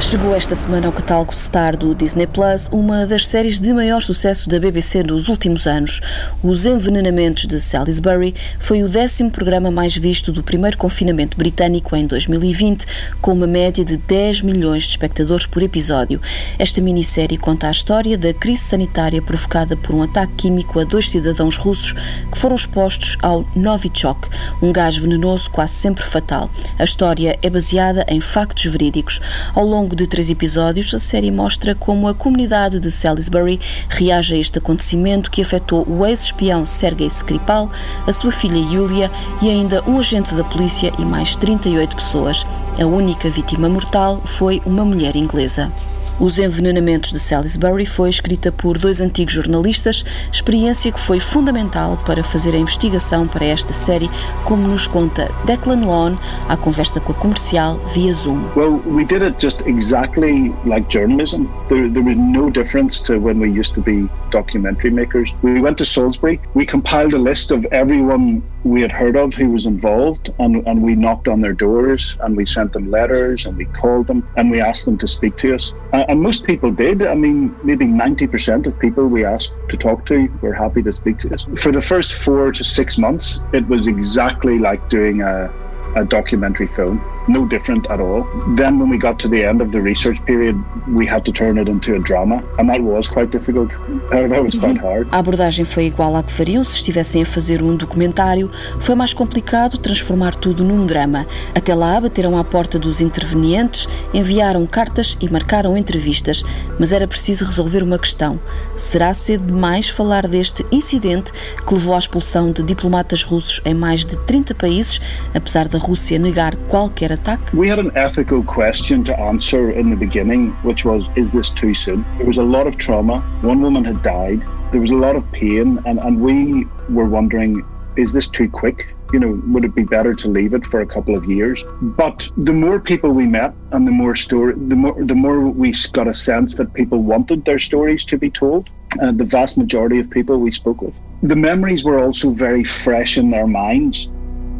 Chegou 0.03 0.35
esta 0.35 0.53
semana 0.53 0.85
ao 0.87 0.93
catálogo 0.93 1.33
Star 1.33 1.77
do 1.77 1.95
Disney 1.95 2.27
Plus 2.27 2.67
uma 2.71 3.07
das 3.07 3.25
séries 3.25 3.59
de 3.59 3.73
maior 3.73 4.01
sucesso 4.01 4.49
da 4.49 4.59
BBC 4.59 5.01
dos 5.01 5.27
últimos 5.27 5.65
anos. 5.65 6.01
Os 6.43 6.65
Envenenamentos 6.65 7.47
de 7.47 7.59
Salisbury 7.59 8.35
foi 8.59 8.83
o 8.83 8.89
décimo 8.89 9.31
programa 9.31 9.71
mais 9.71 9.95
visto 9.95 10.31
do 10.31 10.43
primeiro 10.43 10.77
confinamento 10.77 11.37
britânico 11.37 11.95
em 11.95 12.05
2020, 12.05 12.85
com 13.21 13.31
uma 13.31 13.47
média 13.47 13.83
de 13.83 13.97
10 13.97 14.41
milhões 14.41 14.83
de 14.83 14.89
espectadores 14.89 15.47
por 15.47 15.63
episódio. 15.63 16.21
Esta 16.59 16.81
minissérie 16.81 17.37
conta 17.37 17.69
a 17.69 17.71
história 17.71 18.17
da 18.17 18.33
crise 18.33 18.61
sanitária 18.61 19.21
provocada 19.21 19.75
por 19.77 19.95
um 19.95 20.03
ataque 20.03 20.33
químico 20.35 20.79
a 20.79 20.83
dois 20.83 21.09
cidadãos 21.09 21.57
russos 21.57 21.93
que 22.29 22.37
foram 22.37 22.55
expostos 22.55 23.17
ao 23.21 23.47
Novichok, 23.55 24.27
um 24.61 24.71
gás 24.71 24.97
venenoso 24.97 25.49
quase 25.49 25.73
sempre 25.73 26.03
fatal. 26.03 26.51
A 26.77 26.83
história 26.83 27.39
é 27.41 27.49
baseada 27.49 28.05
em 28.09 28.19
factos 28.19 28.65
verídicos. 28.65 29.19
Ao 29.55 29.65
longo 29.65 29.92
de 29.95 30.07
três 30.07 30.29
episódios, 30.29 30.93
a 30.93 30.99
série 30.99 31.31
mostra 31.31 31.75
como 31.75 32.07
a 32.07 32.13
comunidade 32.13 32.79
de 32.79 32.89
Salisbury 32.89 33.59
reage 33.89 34.35
a 34.35 34.37
este 34.37 34.59
acontecimento 34.59 35.29
que 35.29 35.41
afetou 35.41 35.87
o 35.87 36.05
ex-espião 36.05 36.65
Sergei 36.65 37.07
Skripal, 37.07 37.69
a 38.07 38.11
sua 38.13 38.31
filha 38.31 38.57
Yulia 38.57 39.11
e 39.41 39.49
ainda 39.49 39.83
um 39.87 39.99
agente 39.99 40.35
da 40.35 40.43
polícia 40.43 40.91
e 40.97 41.05
mais 41.05 41.35
38 41.35 41.95
pessoas. 41.95 42.45
A 42.79 42.85
única 42.85 43.29
vítima 43.29 43.69
mortal 43.69 44.21
foi 44.25 44.61
uma 44.65 44.83
mulher 44.83 45.15
inglesa. 45.15 45.71
Os 46.19 46.37
Envenenamentos 46.37 47.11
de 47.11 47.19
Salisbury 47.19 47.87
foi 47.87 48.07
escrita 48.07 48.51
por 48.51 48.77
dois 48.77 49.01
antigos 49.01 49.33
jornalistas, 49.33 50.05
experiência 50.31 50.91
que 50.91 50.99
foi 50.99 51.19
fundamental 51.19 51.97
para 52.05 52.23
fazer 52.23 52.53
a 52.53 52.57
investigação 52.59 53.27
para 53.27 53.45
esta 53.45 53.73
série, 53.73 54.09
como 54.45 54.67
nos 54.67 54.87
conta 54.87 55.31
Declan 55.43 55.83
Lawn 55.85 56.15
à 56.47 56.55
conversa 56.55 56.99
com 56.99 57.13
a 57.13 57.15
comercial 57.15 57.77
via 57.95 58.13
Zoom. 58.13 58.43
Well, 58.55 58.79
we 58.85 59.03
did 59.05 59.23
it 59.23 59.43
just 59.43 59.61
exactly 59.65 60.53
like 60.65 60.87
journalism. 60.87 61.47
There, 61.67 61.89
there 61.89 62.03
was 62.03 62.15
no 62.15 62.51
difference 62.51 63.01
to 63.05 63.19
when 63.19 63.39
we 63.39 63.49
used 63.49 63.73
to 63.73 63.81
be 63.81 64.07
documentary 64.29 64.91
makers. 64.91 65.33
We 65.41 65.59
went 65.59 65.77
to 65.79 65.85
Salisbury, 65.85 66.39
we 66.53 66.65
compiled 66.65 67.15
a 67.15 67.19
list 67.19 67.51
of 67.51 67.65
everyone 67.71 68.43
we 68.63 68.81
had 68.81 68.91
heard 68.91 69.17
of 69.17 69.33
who 69.33 69.49
was 69.49 69.65
involved, 69.65 70.31
and, 70.39 70.65
and 70.67 70.81
we 70.81 70.95
knocked 70.95 71.27
on 71.27 71.41
their 71.41 71.53
doors 71.53 72.15
and 72.21 72.37
we 72.37 72.45
sent 72.45 72.71
them 72.71 72.89
letters 72.89 73.45
and 73.45 73.57
we 73.57 73.65
called 73.65 74.07
them 74.07 74.27
and 74.37 74.49
we 74.49 74.61
asked 74.61 74.85
them 74.85 74.97
to 74.99 75.07
speak 75.07 75.35
to 75.37 75.55
us. 75.55 75.73
Uh, 76.03 76.11
and 76.11 76.21
most 76.21 76.45
people 76.45 76.71
did. 76.71 77.05
I 77.05 77.15
mean, 77.15 77.55
maybe 77.63 77.85
90% 77.85 78.67
of 78.67 78.77
people 78.79 79.07
we 79.07 79.23
asked 79.23 79.53
to 79.69 79.77
talk 79.77 80.05
to 80.07 80.27
were 80.41 80.53
happy 80.53 80.83
to 80.83 80.91
speak 80.91 81.17
to 81.19 81.33
us. 81.33 81.45
For 81.55 81.71
the 81.71 81.81
first 81.81 82.13
four 82.15 82.51
to 82.51 82.63
six 82.63 82.97
months, 82.97 83.39
it 83.53 83.67
was 83.67 83.87
exactly 83.87 84.59
like 84.59 84.89
doing 84.89 85.21
a, 85.21 85.53
a 85.95 86.03
documentary 86.03 86.67
film, 86.67 86.99
no 87.27 87.45
different 87.47 87.87
at 87.89 87.99
all. 87.99 88.23
Then, 88.55 88.79
when 88.79 88.89
we 88.89 88.97
got 88.97 89.19
to 89.19 89.27
the 89.27 89.43
end 89.43 89.61
of 89.61 89.71
the 89.71 89.81
research 89.81 90.23
period, 90.25 90.55
we 90.87 91.05
had 91.05 91.23
to 91.25 91.31
turn 91.31 91.57
it 91.57 91.69
into 91.69 91.95
a 91.95 91.99
drama, 91.99 92.43
and 92.57 92.69
that 92.69 92.81
was 92.81 93.07
quite 93.07 93.31
difficult. 93.31 93.71
That 94.11 94.41
was 94.41 94.55
quite 94.55 94.77
hard. 94.77 95.07
A 95.11 95.19
abordagem 95.19 95.65
foi 95.65 95.85
igual 95.85 96.15
à 96.15 96.23
que 96.23 96.31
fariam 96.31 96.63
se 96.63 96.75
estivessem 96.75 97.21
a 97.23 97.25
fazer 97.25 97.61
um 97.61 97.75
documentário. 97.75 98.49
Foi 98.79 98.95
mais 98.95 99.13
complicado 99.13 99.77
transformar 99.77 100.35
tudo 100.35 100.63
num 100.63 100.85
drama. 100.85 101.25
Até 101.55 101.73
lá, 101.73 101.99
bateram 101.99 102.37
à 102.37 102.43
porta 102.43 102.77
dos 102.77 103.01
intervenientes, 103.01 103.87
enviaram 104.13 104.65
cartas 104.65 105.17
e 105.21 105.31
marcaram 105.31 105.77
entrevistas. 105.77 106.43
Mas 106.79 106.91
era 106.91 107.07
preciso 107.07 107.45
resolver 107.45 107.83
uma 107.83 107.97
questão. 107.97 108.39
Será 108.75 109.13
cedo 109.13 109.45
demais 109.45 109.89
falar 109.89 110.27
deste 110.27 110.65
incidente 110.71 111.31
que 111.65 111.73
levou 111.73 111.95
à 111.95 111.99
expulsão 111.99 112.51
de 112.51 112.63
diplomatas 112.63 113.23
russos 113.23 113.61
em 113.65 113.73
mais 113.73 114.03
de 114.05 114.17
30 114.19 114.55
países, 114.55 114.99
apesar 115.33 115.67
da 115.67 115.77
Rússia 115.77 116.19
negar 116.19 116.55
qualquer 116.69 117.12
We 117.53 117.67
had 117.67 117.79
an 117.79 117.91
ethical 117.95 118.43
question 118.43 119.03
to 119.03 119.19
answer 119.19 119.71
in 119.71 119.89
the 119.89 119.95
beginning, 119.95 120.51
which 120.63 120.83
was, 120.83 121.09
is 121.15 121.29
this 121.31 121.51
too 121.51 121.73
soon? 121.73 122.03
There 122.17 122.25
was 122.25 122.39
a 122.39 122.43
lot 122.43 122.65
of 122.65 122.77
trauma. 122.77 123.21
One 123.41 123.61
woman 123.61 123.85
had 123.85 124.01
died. 124.01 124.41
There 124.71 124.81
was 124.81 124.91
a 124.91 124.95
lot 124.95 125.15
of 125.15 125.31
pain, 125.31 125.79
and, 125.85 125.99
and 125.99 126.19
we 126.19 126.65
were 126.89 127.05
wondering, 127.05 127.63
is 127.95 128.13
this 128.13 128.27
too 128.27 128.49
quick? 128.49 128.87
You 129.11 129.19
know, 129.19 129.41
would 129.47 129.63
it 129.63 129.75
be 129.75 129.83
better 129.83 130.15
to 130.15 130.27
leave 130.27 130.55
it 130.55 130.65
for 130.65 130.81
a 130.81 130.87
couple 130.87 131.15
of 131.15 131.25
years? 131.25 131.63
But 131.81 132.27
the 132.35 132.53
more 132.53 132.79
people 132.79 133.11
we 133.11 133.27
met, 133.27 133.53
and 133.71 133.87
the 133.87 133.91
more 133.91 134.15
story, 134.15 134.55
the 134.55 134.75
more 134.75 134.95
the 135.03 135.13
more 135.13 135.39
we 135.41 135.75
got 135.91 136.07
a 136.07 136.13
sense 136.15 136.55
that 136.55 136.73
people 136.73 137.03
wanted 137.03 137.45
their 137.45 137.59
stories 137.59 138.03
to 138.05 138.17
be 138.17 138.31
told. 138.31 138.69
Uh, 139.01 139.11
the 139.11 139.23
vast 139.23 139.57
majority 139.57 139.99
of 139.99 140.07
people 140.09 140.39
we 140.39 140.51
spoke 140.51 140.79
with, 140.81 140.99
the 141.23 141.35
memories 141.35 141.83
were 141.83 141.97
also 141.97 142.29
very 142.29 142.63
fresh 142.63 143.17
in 143.17 143.31
their 143.31 143.47
minds 143.47 144.07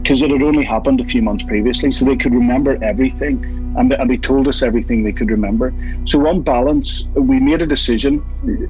because 0.04 0.22
it 0.22 0.30
had 0.30 0.42
only 0.42 0.66
happened 0.66 1.00
a 1.00 1.06
few 1.06 1.22
months 1.22 1.46
previously, 1.46 1.90
so 1.90 2.04
they 2.04 2.18
could 2.18 2.34
remember 2.34 2.78
everything, 2.84 3.42
and 3.78 3.90
they, 3.90 3.96
and 3.96 4.10
they 4.10 4.18
told 4.18 4.50
us 4.50 4.62
everything 4.62 5.04
they 5.04 5.14
could 5.14 5.32
remember. 5.32 5.74
So 6.04 6.28
on 6.28 6.42
balance, 6.42 7.06
we 7.16 7.40
made 7.40 7.62
a 7.62 7.66
decision. 7.66 8.22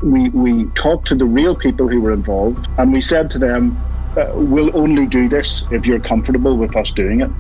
We 0.04 0.30
we 0.30 0.65
talked 0.76 1.08
to 1.08 1.15
the 1.15 1.26
real 1.26 1.56
people 1.56 1.88
who 1.88 2.00
were 2.02 2.13
involved, 2.13 2.69
and 2.78 2.93
we 2.93 3.02
said 3.02 3.32
to 3.32 3.39
them, 3.39 3.76
uh, 4.15 4.28
"We'll 4.36 4.72
only 4.78 5.08
do 5.08 5.28
this 5.28 5.65
if 5.72 5.88
you're 5.88 6.00
comfortable 6.00 6.56
with 6.56 6.76
us 6.76 6.91
doing 6.91 7.22
it," 7.22 7.32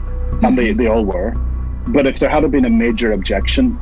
and 0.41 0.57
they, 0.57 0.73
they 0.73 0.87
all 0.87 1.05
were. 1.05 1.35
But 1.87 2.07
if 2.07 2.17
there 2.17 2.29
had 2.29 2.49
been 2.49 2.65
a 2.65 2.71
major 2.71 3.11
objection, 3.11 3.77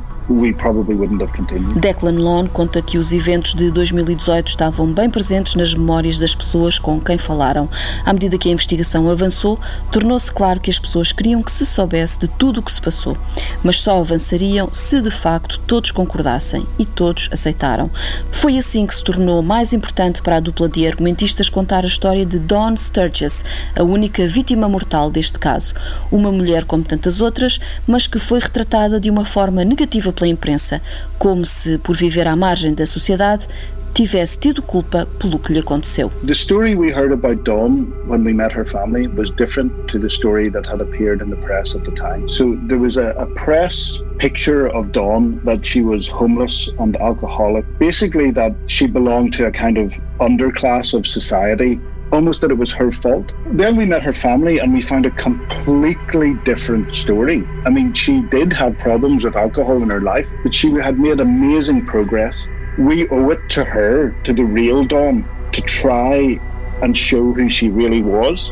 Declan 1.75 2.19
Lawn 2.19 2.47
conta 2.47 2.81
que 2.81 2.97
os 2.97 3.11
eventos 3.11 3.53
de 3.53 3.71
2018 3.71 4.47
estavam 4.47 4.87
bem 4.87 5.09
presentes 5.09 5.55
nas 5.55 5.73
memórias 5.73 6.17
das 6.17 6.33
pessoas 6.33 6.79
com 6.79 6.99
quem 6.99 7.17
falaram. 7.17 7.69
À 8.05 8.13
medida 8.13 8.37
que 8.37 8.49
a 8.49 8.51
investigação 8.51 9.09
avançou, 9.09 9.59
tornou-se 9.91 10.31
claro 10.31 10.59
que 10.59 10.69
as 10.69 10.79
pessoas 10.79 11.11
queriam 11.11 11.43
que 11.43 11.51
se 11.51 11.65
soubesse 11.65 12.19
de 12.19 12.27
tudo 12.27 12.59
o 12.59 12.63
que 12.63 12.71
se 12.71 12.81
passou, 12.81 13.17
mas 13.63 13.81
só 13.81 13.99
avançariam 13.99 14.69
se 14.73 15.01
de 15.01 15.11
facto 15.11 15.59
todos 15.67 15.91
concordassem 15.91 16.65
e 16.79 16.85
todos 16.85 17.29
aceitaram. 17.31 17.89
Foi 18.31 18.57
assim 18.57 18.85
que 18.85 18.95
se 18.95 19.03
tornou 19.03 19.41
mais 19.41 19.73
importante 19.73 20.21
para 20.21 20.37
a 20.37 20.39
dupla 20.39 20.69
de 20.69 20.87
argumentistas 20.87 21.49
contar 21.49 21.83
a 21.83 21.87
história 21.87 22.25
de 22.25 22.39
Dawn 22.39 22.75
Sturgis, 22.77 23.43
a 23.75 23.83
única 23.83 24.25
vítima 24.27 24.69
mortal 24.69 25.11
deste 25.11 25.39
caso. 25.39 25.73
Uma 26.11 26.31
mulher 26.31 26.63
como 26.65 26.83
tantas 26.83 27.21
outras, 27.21 27.59
mas 27.85 28.07
que 28.07 28.19
foi 28.19 28.39
retratada 28.39 28.99
de 28.99 29.09
uma 29.09 29.25
forma 29.25 29.63
negativa 29.63 30.11
pela 30.21 30.29
imprensa, 30.29 30.81
como 31.17 31.43
se, 31.43 31.79
por 31.79 31.95
viver 31.95 32.27
à 32.27 32.35
margem 32.35 32.75
da 32.75 32.85
sociedade, 32.85 33.47
tivesse 33.93 34.39
tido 34.39 34.61
culpa 34.61 35.05
pelo 35.19 35.37
que 35.39 35.51
lhe 35.51 35.59
aconteceu. 35.59 36.09
The 36.23 36.35
story 36.35 36.75
we 36.75 36.91
heard 36.91 37.11
about 37.11 37.43
Dawn 37.43 37.91
when 38.07 38.23
we 38.23 38.33
met 38.33 38.53
her 38.53 38.63
family 38.63 39.07
was 39.07 39.31
different 39.31 39.73
to 39.87 39.99
the 39.99 40.09
story 40.09 40.49
that 40.51 40.65
had 40.65 40.79
appeared 40.79 41.21
in 41.21 41.29
the 41.29 41.35
press 41.37 41.75
at 41.75 41.83
the 41.83 41.91
time. 41.91 42.29
So 42.29 42.55
there 42.67 42.79
was 42.79 42.97
a, 42.97 43.13
a 43.17 43.25
press 43.35 43.99
picture 44.17 44.67
of 44.67 44.91
Dawn 44.91 45.41
that 45.43 45.65
she 45.65 45.81
was 45.81 46.07
homeless 46.07 46.69
and 46.79 46.95
alcoholic. 46.97 47.65
Basically, 47.79 48.31
that 48.31 48.53
she 48.67 48.87
belonged 48.87 49.33
to 49.33 49.47
a 49.47 49.51
kind 49.51 49.77
of 49.77 49.93
underclass 50.19 50.93
of 50.93 51.05
society 51.05 51.79
almost 52.11 52.41
that 52.41 52.51
it 52.51 52.57
was 52.57 52.71
her 52.71 52.91
fault. 52.91 53.31
Then 53.53 53.75
we 53.75 53.85
met 53.85 54.03
her 54.03 54.13
family 54.13 54.59
and 54.59 54.73
we 54.73 54.81
found 54.81 55.05
a 55.05 55.11
completely 55.11 56.35
different 56.45 56.95
story. 56.95 57.43
I 57.65 57.69
mean, 57.69 57.93
she 57.93 58.21
did 58.23 58.53
have 58.53 58.77
problems 58.77 59.23
with 59.23 59.35
alcohol 59.35 59.81
in 59.81 59.89
her 59.89 60.01
life, 60.01 60.31
but 60.43 60.53
she 60.53 60.71
had 60.73 60.99
made 60.99 61.19
amazing 61.19 61.85
progress. 61.85 62.47
We 62.77 63.07
owe 63.09 63.29
it 63.31 63.47
to 63.49 63.63
her, 63.63 64.11
to 64.23 64.33
the 64.33 64.45
real 64.45 64.83
Dawn, 64.83 65.25
to 65.51 65.61
try 65.61 66.39
and 66.81 66.97
show 66.97 67.33
who 67.33 67.49
she 67.49 67.69
really 67.69 68.01
was 68.01 68.51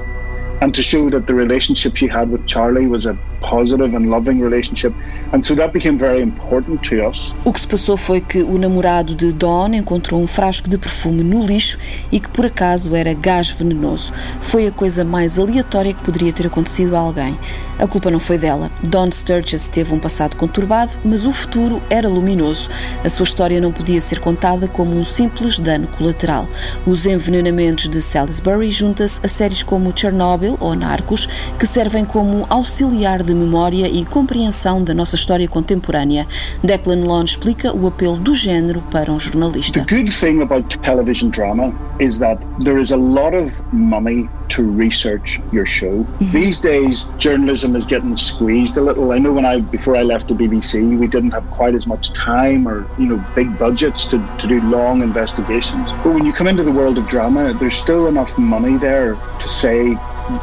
and 0.61 0.75
to 0.75 0.83
show 0.83 1.09
that 1.09 1.25
the 1.27 1.33
relationship 1.33 1.95
she 1.95 2.07
had 2.07 2.29
with 2.29 2.45
Charlie 2.45 2.87
was 2.87 3.05
a 3.05 3.17
positive 3.41 3.95
and 3.95 4.09
loving 4.09 4.41
relationship. 4.41 4.93
And 5.33 5.41
so 5.41 5.55
that 5.55 5.71
became 5.71 5.97
very 5.97 6.21
important 6.21 6.81
to 6.89 7.07
us. 7.07 7.33
O 7.45 7.53
que 7.53 7.61
se 7.61 7.67
passou 7.67 7.97
foi 7.97 8.21
que 8.21 8.41
o 8.41 8.57
namorado 8.57 9.15
de 9.15 9.33
Dawn 9.33 9.73
encontrou 9.73 10.21
um 10.21 10.27
frasco 10.27 10.69
de 10.69 10.77
perfume 10.77 11.23
no 11.23 11.45
lixo 11.45 11.77
e 12.11 12.19
que 12.19 12.29
por 12.29 12.45
acaso 12.45 12.95
era 12.95 13.13
gás 13.13 13.49
venenoso. 13.49 14.11
Foi 14.41 14.67
a 14.67 14.71
coisa 14.71 15.03
mais 15.03 15.37
aleatória 15.37 15.93
que 15.93 16.03
poderia 16.03 16.33
ter 16.33 16.47
acontecido 16.47 16.95
a 16.95 16.99
alguém. 16.99 17.37
A 17.79 17.87
culpa 17.87 18.11
não 18.11 18.19
foi 18.19 18.37
dela. 18.37 18.69
Dawn 18.83 19.09
Sturges 19.09 19.69
teve 19.69 19.93
um 19.93 19.99
passado 19.99 20.35
conturbado, 20.35 20.97
mas 21.03 21.25
o 21.25 21.31
futuro 21.31 21.81
era 21.89 22.09
luminoso. 22.09 22.69
A 23.05 23.09
sua 23.09 23.23
história 23.23 23.61
não 23.61 23.71
podia 23.71 24.01
ser 24.01 24.19
contada 24.19 24.67
como 24.67 24.97
um 24.97 25.03
simples 25.03 25.59
dano 25.59 25.87
colateral. 25.87 26.45
Os 26.85 27.05
envenenamentos 27.05 27.87
de 27.87 28.01
Salisbury 28.01 28.69
junta-se 28.69 29.21
a 29.23 29.29
séries 29.29 29.63
como 29.63 29.93
Chernobyl 29.95 30.57
ou 30.59 30.75
Narcos, 30.75 31.27
que 31.57 31.65
servem 31.65 32.03
como 32.03 32.45
auxiliar 32.49 33.23
de 33.23 33.28
memória 33.35 33.87
e 33.87 34.05
compreensão 34.05 34.83
da 34.83 34.93
nossa 34.93 35.15
história 35.15 35.47
contemporânea. 35.47 36.27
Declan 36.63 37.03
Long 37.05 37.23
explica 37.23 37.75
o 37.75 37.87
apelo 37.87 38.17
do 38.17 38.33
género 38.33 38.81
para 38.91 39.11
um 39.11 39.19
jornalista. 39.19 39.83
The 39.85 39.95
good 39.95 40.11
thing 40.11 40.41
about 40.41 40.77
television 40.79 41.29
drama 41.29 41.73
is 41.99 42.19
that 42.19 42.39
there 42.63 42.79
is 42.79 42.91
a 42.91 42.97
lot 42.97 43.35
of 43.35 43.61
money 43.73 44.29
to 44.49 44.63
research 44.63 45.41
your 45.51 45.65
show. 45.65 46.05
These 46.31 46.59
days, 46.59 47.05
journalism 47.17 47.75
is 47.75 47.85
getting 47.85 48.15
squeezed 48.17 48.77
a 48.77 48.81
little. 48.81 49.11
I 49.11 49.19
know 49.19 49.33
when 49.33 49.45
I 49.45 49.59
before 49.59 49.95
I 49.95 50.03
left 50.03 50.27
the 50.27 50.33
BBC, 50.33 50.97
we 50.97 51.07
didn't 51.07 51.31
have 51.31 51.49
quite 51.49 51.75
as 51.75 51.85
much 51.85 52.11
time 52.13 52.67
or 52.67 52.87
you 52.97 53.05
know 53.05 53.23
big 53.35 53.57
budgets 53.57 54.05
to, 54.07 54.17
to 54.39 54.47
do 54.47 54.61
long 54.61 55.01
investigations. 55.01 55.91
But 56.03 56.13
when 56.13 56.25
you 56.25 56.33
come 56.33 56.47
into 56.47 56.63
the 56.63 56.71
world 56.71 56.97
of 56.97 57.07
drama, 57.07 57.53
there's 57.53 57.75
still 57.75 58.07
enough 58.07 58.37
money 58.37 58.77
there 58.77 59.15
to 59.39 59.47
say 59.47 59.97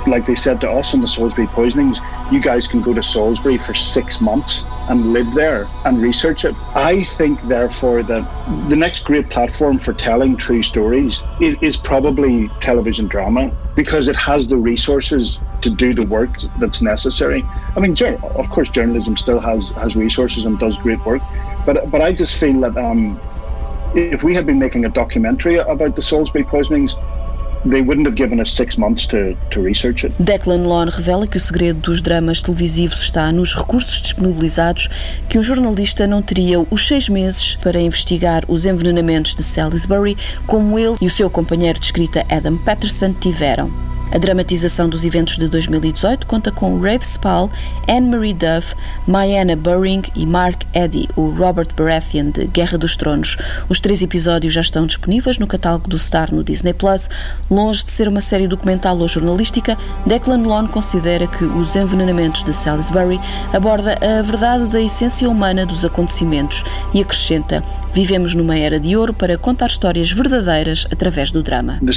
like 0.06 0.24
they 0.24 0.34
said 0.34 0.60
to 0.60 0.70
us 0.70 0.94
on 0.94 1.00
the 1.00 1.08
Salisbury 1.08 1.46
poisonings, 1.48 2.00
you 2.30 2.40
guys 2.40 2.66
can 2.66 2.82
go 2.82 2.92
to 2.94 3.02
Salisbury 3.02 3.58
for 3.58 3.74
six 3.74 4.20
months 4.20 4.64
and 4.88 5.12
live 5.12 5.32
there 5.34 5.68
and 5.84 6.00
research 6.00 6.44
it. 6.44 6.54
I 6.74 7.00
think, 7.00 7.40
therefore, 7.48 8.02
that 8.02 8.68
the 8.68 8.76
next 8.76 9.04
great 9.04 9.30
platform 9.30 9.78
for 9.78 9.92
telling 9.92 10.36
true 10.36 10.62
stories 10.62 11.22
is 11.40 11.76
probably 11.76 12.48
television 12.60 13.06
drama 13.06 13.52
because 13.74 14.08
it 14.08 14.16
has 14.16 14.48
the 14.48 14.56
resources 14.56 15.38
to 15.62 15.70
do 15.70 15.94
the 15.94 16.06
work 16.06 16.38
that's 16.58 16.82
necessary. 16.82 17.44
I 17.76 17.80
mean, 17.80 17.96
of 18.22 18.50
course, 18.50 18.70
journalism 18.70 19.16
still 19.16 19.40
has 19.40 19.70
has 19.70 19.96
resources 19.96 20.46
and 20.46 20.58
does 20.58 20.76
great 20.78 21.04
work, 21.04 21.22
but 21.64 21.90
but 21.90 22.00
I 22.00 22.12
just 22.12 22.36
feel 22.36 22.60
that 22.60 22.76
um, 22.76 23.20
if 23.94 24.22
we 24.22 24.34
had 24.34 24.46
been 24.46 24.58
making 24.58 24.84
a 24.84 24.88
documentary 24.88 25.56
about 25.56 25.96
the 25.96 26.02
Salisbury 26.02 26.44
poisonings, 26.44 26.96
Declan 30.20 30.62
Lon 30.62 30.86
revela 30.88 31.26
que 31.26 31.36
o 31.36 31.40
segredo 31.40 31.80
dos 31.80 32.00
dramas 32.00 32.40
televisivos 32.40 33.02
está 33.02 33.32
nos 33.32 33.56
recursos 33.56 34.00
disponibilizados, 34.00 34.88
que 35.28 35.36
um 35.36 35.42
jornalista 35.42 36.06
não 36.06 36.22
teria 36.22 36.60
os 36.60 36.86
seis 36.86 37.08
meses 37.08 37.56
para 37.56 37.80
investigar 37.80 38.44
os 38.46 38.66
envenenamentos 38.66 39.34
de 39.34 39.42
Salisbury, 39.42 40.16
como 40.46 40.78
ele 40.78 40.96
e 41.00 41.06
o 41.06 41.10
seu 41.10 41.28
companheiro 41.28 41.80
de 41.80 41.86
escrita 41.86 42.24
Adam 42.30 42.56
Patterson 42.56 43.12
tiveram. 43.14 43.95
A 44.12 44.18
dramatização 44.18 44.88
dos 44.88 45.04
eventos 45.04 45.36
de 45.36 45.48
2018 45.48 46.26
conta 46.26 46.52
com 46.52 46.78
Rafe 46.80 47.04
Spall, 47.04 47.50
Anne-Marie 47.88 48.34
Duff, 48.34 48.74
Mayanna 49.06 49.56
Buring 49.56 50.02
e 50.14 50.24
Mark 50.24 50.62
Eddy, 50.72 51.08
o 51.16 51.30
Robert 51.30 51.68
Baratheon 51.76 52.30
de 52.30 52.46
Guerra 52.46 52.78
dos 52.78 52.96
Tronos. 52.96 53.36
Os 53.68 53.80
três 53.80 54.02
episódios 54.02 54.52
já 54.52 54.60
estão 54.60 54.86
disponíveis 54.86 55.38
no 55.38 55.46
catálogo 55.46 55.88
do 55.88 55.98
Star 55.98 56.32
no 56.32 56.44
Disney 56.44 56.72
Plus. 56.72 57.08
Longe 57.50 57.84
de 57.84 57.90
ser 57.90 58.08
uma 58.08 58.20
série 58.20 58.46
documental 58.46 58.96
ou 58.98 59.08
jornalística, 59.08 59.76
Declan 60.06 60.42
Lone 60.42 60.68
considera 60.68 61.26
que 61.26 61.44
Os 61.44 61.74
Envenenamentos 61.74 62.42
de 62.42 62.52
Salisbury 62.52 63.20
aborda 63.52 63.98
a 64.00 64.22
verdade 64.22 64.66
da 64.66 64.80
essência 64.80 65.28
humana 65.28 65.66
dos 65.66 65.84
acontecimentos 65.84 66.64
e 66.94 67.00
acrescenta: 67.00 67.62
Vivemos 67.92 68.34
numa 68.34 68.56
era 68.56 68.78
de 68.78 68.96
ouro 68.96 69.12
para 69.12 69.36
contar 69.36 69.66
histórias 69.66 70.10
verdadeiras 70.10 70.86
através 70.90 71.30
do 71.30 71.42
drama. 71.42 71.80
The 71.84 71.92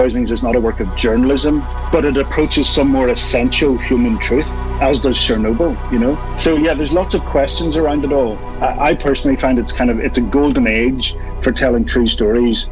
Poisonings 0.00 0.32
is 0.32 0.42
not 0.42 0.56
a 0.56 0.60
work 0.60 0.80
of 0.80 0.96
journalism, 0.96 1.60
but 1.92 2.06
it 2.06 2.16
approaches 2.16 2.66
some 2.66 2.88
more 2.88 3.10
essential 3.10 3.76
human 3.76 4.18
truth, 4.18 4.46
as 4.80 4.98
does 4.98 5.18
Chernobyl, 5.18 5.76
you 5.92 5.98
know? 5.98 6.16
So 6.38 6.56
yeah, 6.56 6.72
there's 6.72 6.90
lots 6.90 7.12
of 7.12 7.20
questions 7.26 7.76
around 7.76 8.06
it 8.06 8.10
all. 8.10 8.38
I, 8.62 8.78
I 8.78 8.94
personally 8.94 9.36
find 9.36 9.58
it's 9.58 9.74
kind 9.74 9.90
of, 9.90 10.00
it's 10.00 10.16
a 10.16 10.22
golden 10.22 10.66
age 10.66 11.14
for 11.42 11.52
telling 11.52 11.84
true 11.84 12.06
stories 12.06 12.66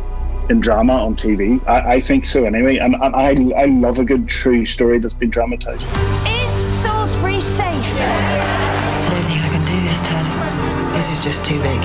in 0.48 0.60
drama 0.60 0.94
on 0.94 1.16
TV. 1.16 1.62
I, 1.68 1.96
I 1.96 2.00
think 2.00 2.24
so 2.24 2.46
anyway, 2.46 2.78
and, 2.78 2.94
and, 2.94 3.14
I, 3.14 3.32
I 3.60 3.66
love 3.66 3.98
a 3.98 4.06
good 4.06 4.26
true 4.26 4.64
story 4.64 4.98
that's 4.98 5.12
been 5.12 5.28
dramatised. 5.28 5.82
Is 6.26 6.50
Salisbury 6.50 7.42
safe? 7.42 7.66
I 7.68 9.08
don't 9.10 9.26
think 9.26 9.42
I 9.42 9.48
can 9.50 9.66
do 9.66 9.78
this, 9.86 10.00
Ted. 10.00 10.94
This 10.94 11.12
is 11.12 11.22
just 11.22 11.44
too 11.44 11.60
big. 11.60 11.82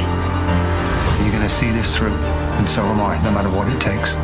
You're 1.20 1.36
going 1.36 1.44
to 1.44 1.50
see 1.50 1.70
this 1.72 1.98
through, 1.98 2.14
and 2.14 2.70
so 2.70 2.82
am 2.84 3.02
I, 3.02 3.22
no 3.24 3.32
matter 3.32 3.50
what 3.50 3.68
it 3.68 3.82
takes. 3.82 4.16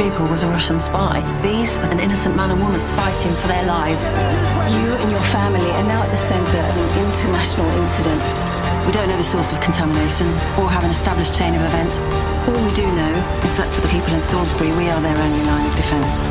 Skripal 0.00 0.30
was 0.30 0.42
a 0.42 0.48
Russian 0.48 0.80
spy. 0.80 1.20
These 1.42 1.76
are 1.76 1.90
an 1.90 2.00
innocent 2.00 2.34
man 2.34 2.50
and 2.50 2.58
woman 2.58 2.80
fighting 2.96 3.34
for 3.36 3.48
their 3.48 3.66
lives. 3.66 4.04
You 4.72 4.96
and 4.96 5.10
your 5.10 5.20
family 5.28 5.70
are 5.76 5.84
now 5.84 6.02
at 6.02 6.10
the 6.10 6.16
centre 6.16 6.56
of 6.56 6.74
an 6.80 7.04
international 7.04 7.68
incident. 7.76 8.22
We 8.86 8.92
don't 8.92 9.10
know 9.10 9.18
the 9.18 9.30
source 9.36 9.52
of 9.52 9.60
contamination 9.60 10.26
or 10.56 10.70
have 10.72 10.84
an 10.84 10.90
established 10.90 11.34
chain 11.34 11.54
of 11.54 11.60
events. 11.60 11.98
All 12.48 12.56
we 12.64 12.72
do 12.72 12.86
know 12.96 13.12
is 13.44 13.52
that 13.60 13.68
for 13.74 13.82
the 13.82 13.88
people 13.88 14.14
in 14.14 14.22
Salisbury, 14.22 14.72
we 14.72 14.88
are 14.88 15.02
their 15.02 15.18
only 15.18 15.44
line 15.44 15.68
of 15.68 15.76
defence. 15.76 16.24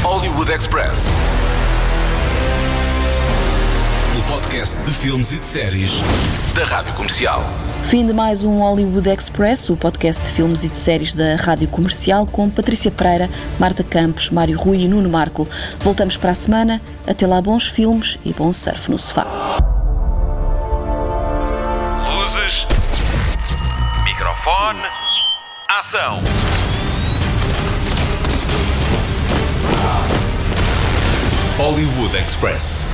Hollywood 0.00 0.48
Express. 0.48 1.20
O 4.16 4.32
podcast 4.32 4.78
de 4.86 4.90
filmes 4.90 5.32
e 5.32 5.36
de 5.36 5.44
séries 5.44 6.00
da 6.54 6.64
Rádio 6.64 6.94
Comercial. 6.94 7.44
Fim 7.84 8.06
de 8.06 8.14
mais 8.14 8.44
um 8.44 8.58
Hollywood 8.60 9.08
Express, 9.10 9.68
o 9.68 9.76
podcast 9.76 10.22
de 10.22 10.30
filmes 10.30 10.64
e 10.64 10.70
de 10.70 10.76
séries 10.76 11.12
da 11.12 11.36
Rádio 11.36 11.68
Comercial 11.68 12.26
com 12.26 12.48
Patrícia 12.48 12.90
Pereira, 12.90 13.28
Marta 13.58 13.84
Campos, 13.84 14.30
Mário 14.30 14.58
Rui 14.58 14.80
e 14.80 14.88
Nuno 14.88 15.10
Marco. 15.10 15.46
Voltamos 15.80 16.16
para 16.16 16.30
a 16.30 16.34
semana. 16.34 16.80
Até 17.06 17.26
lá, 17.26 17.40
bons 17.42 17.68
filmes 17.68 18.18
e 18.24 18.32
bom 18.32 18.52
surf 18.52 18.90
no 18.90 18.98
sofá. 18.98 19.26
Luzes. 22.16 22.66
Microfone. 24.04 24.80
Ação. 25.68 26.22
Hollywood 31.58 32.16
Express. 32.16 32.93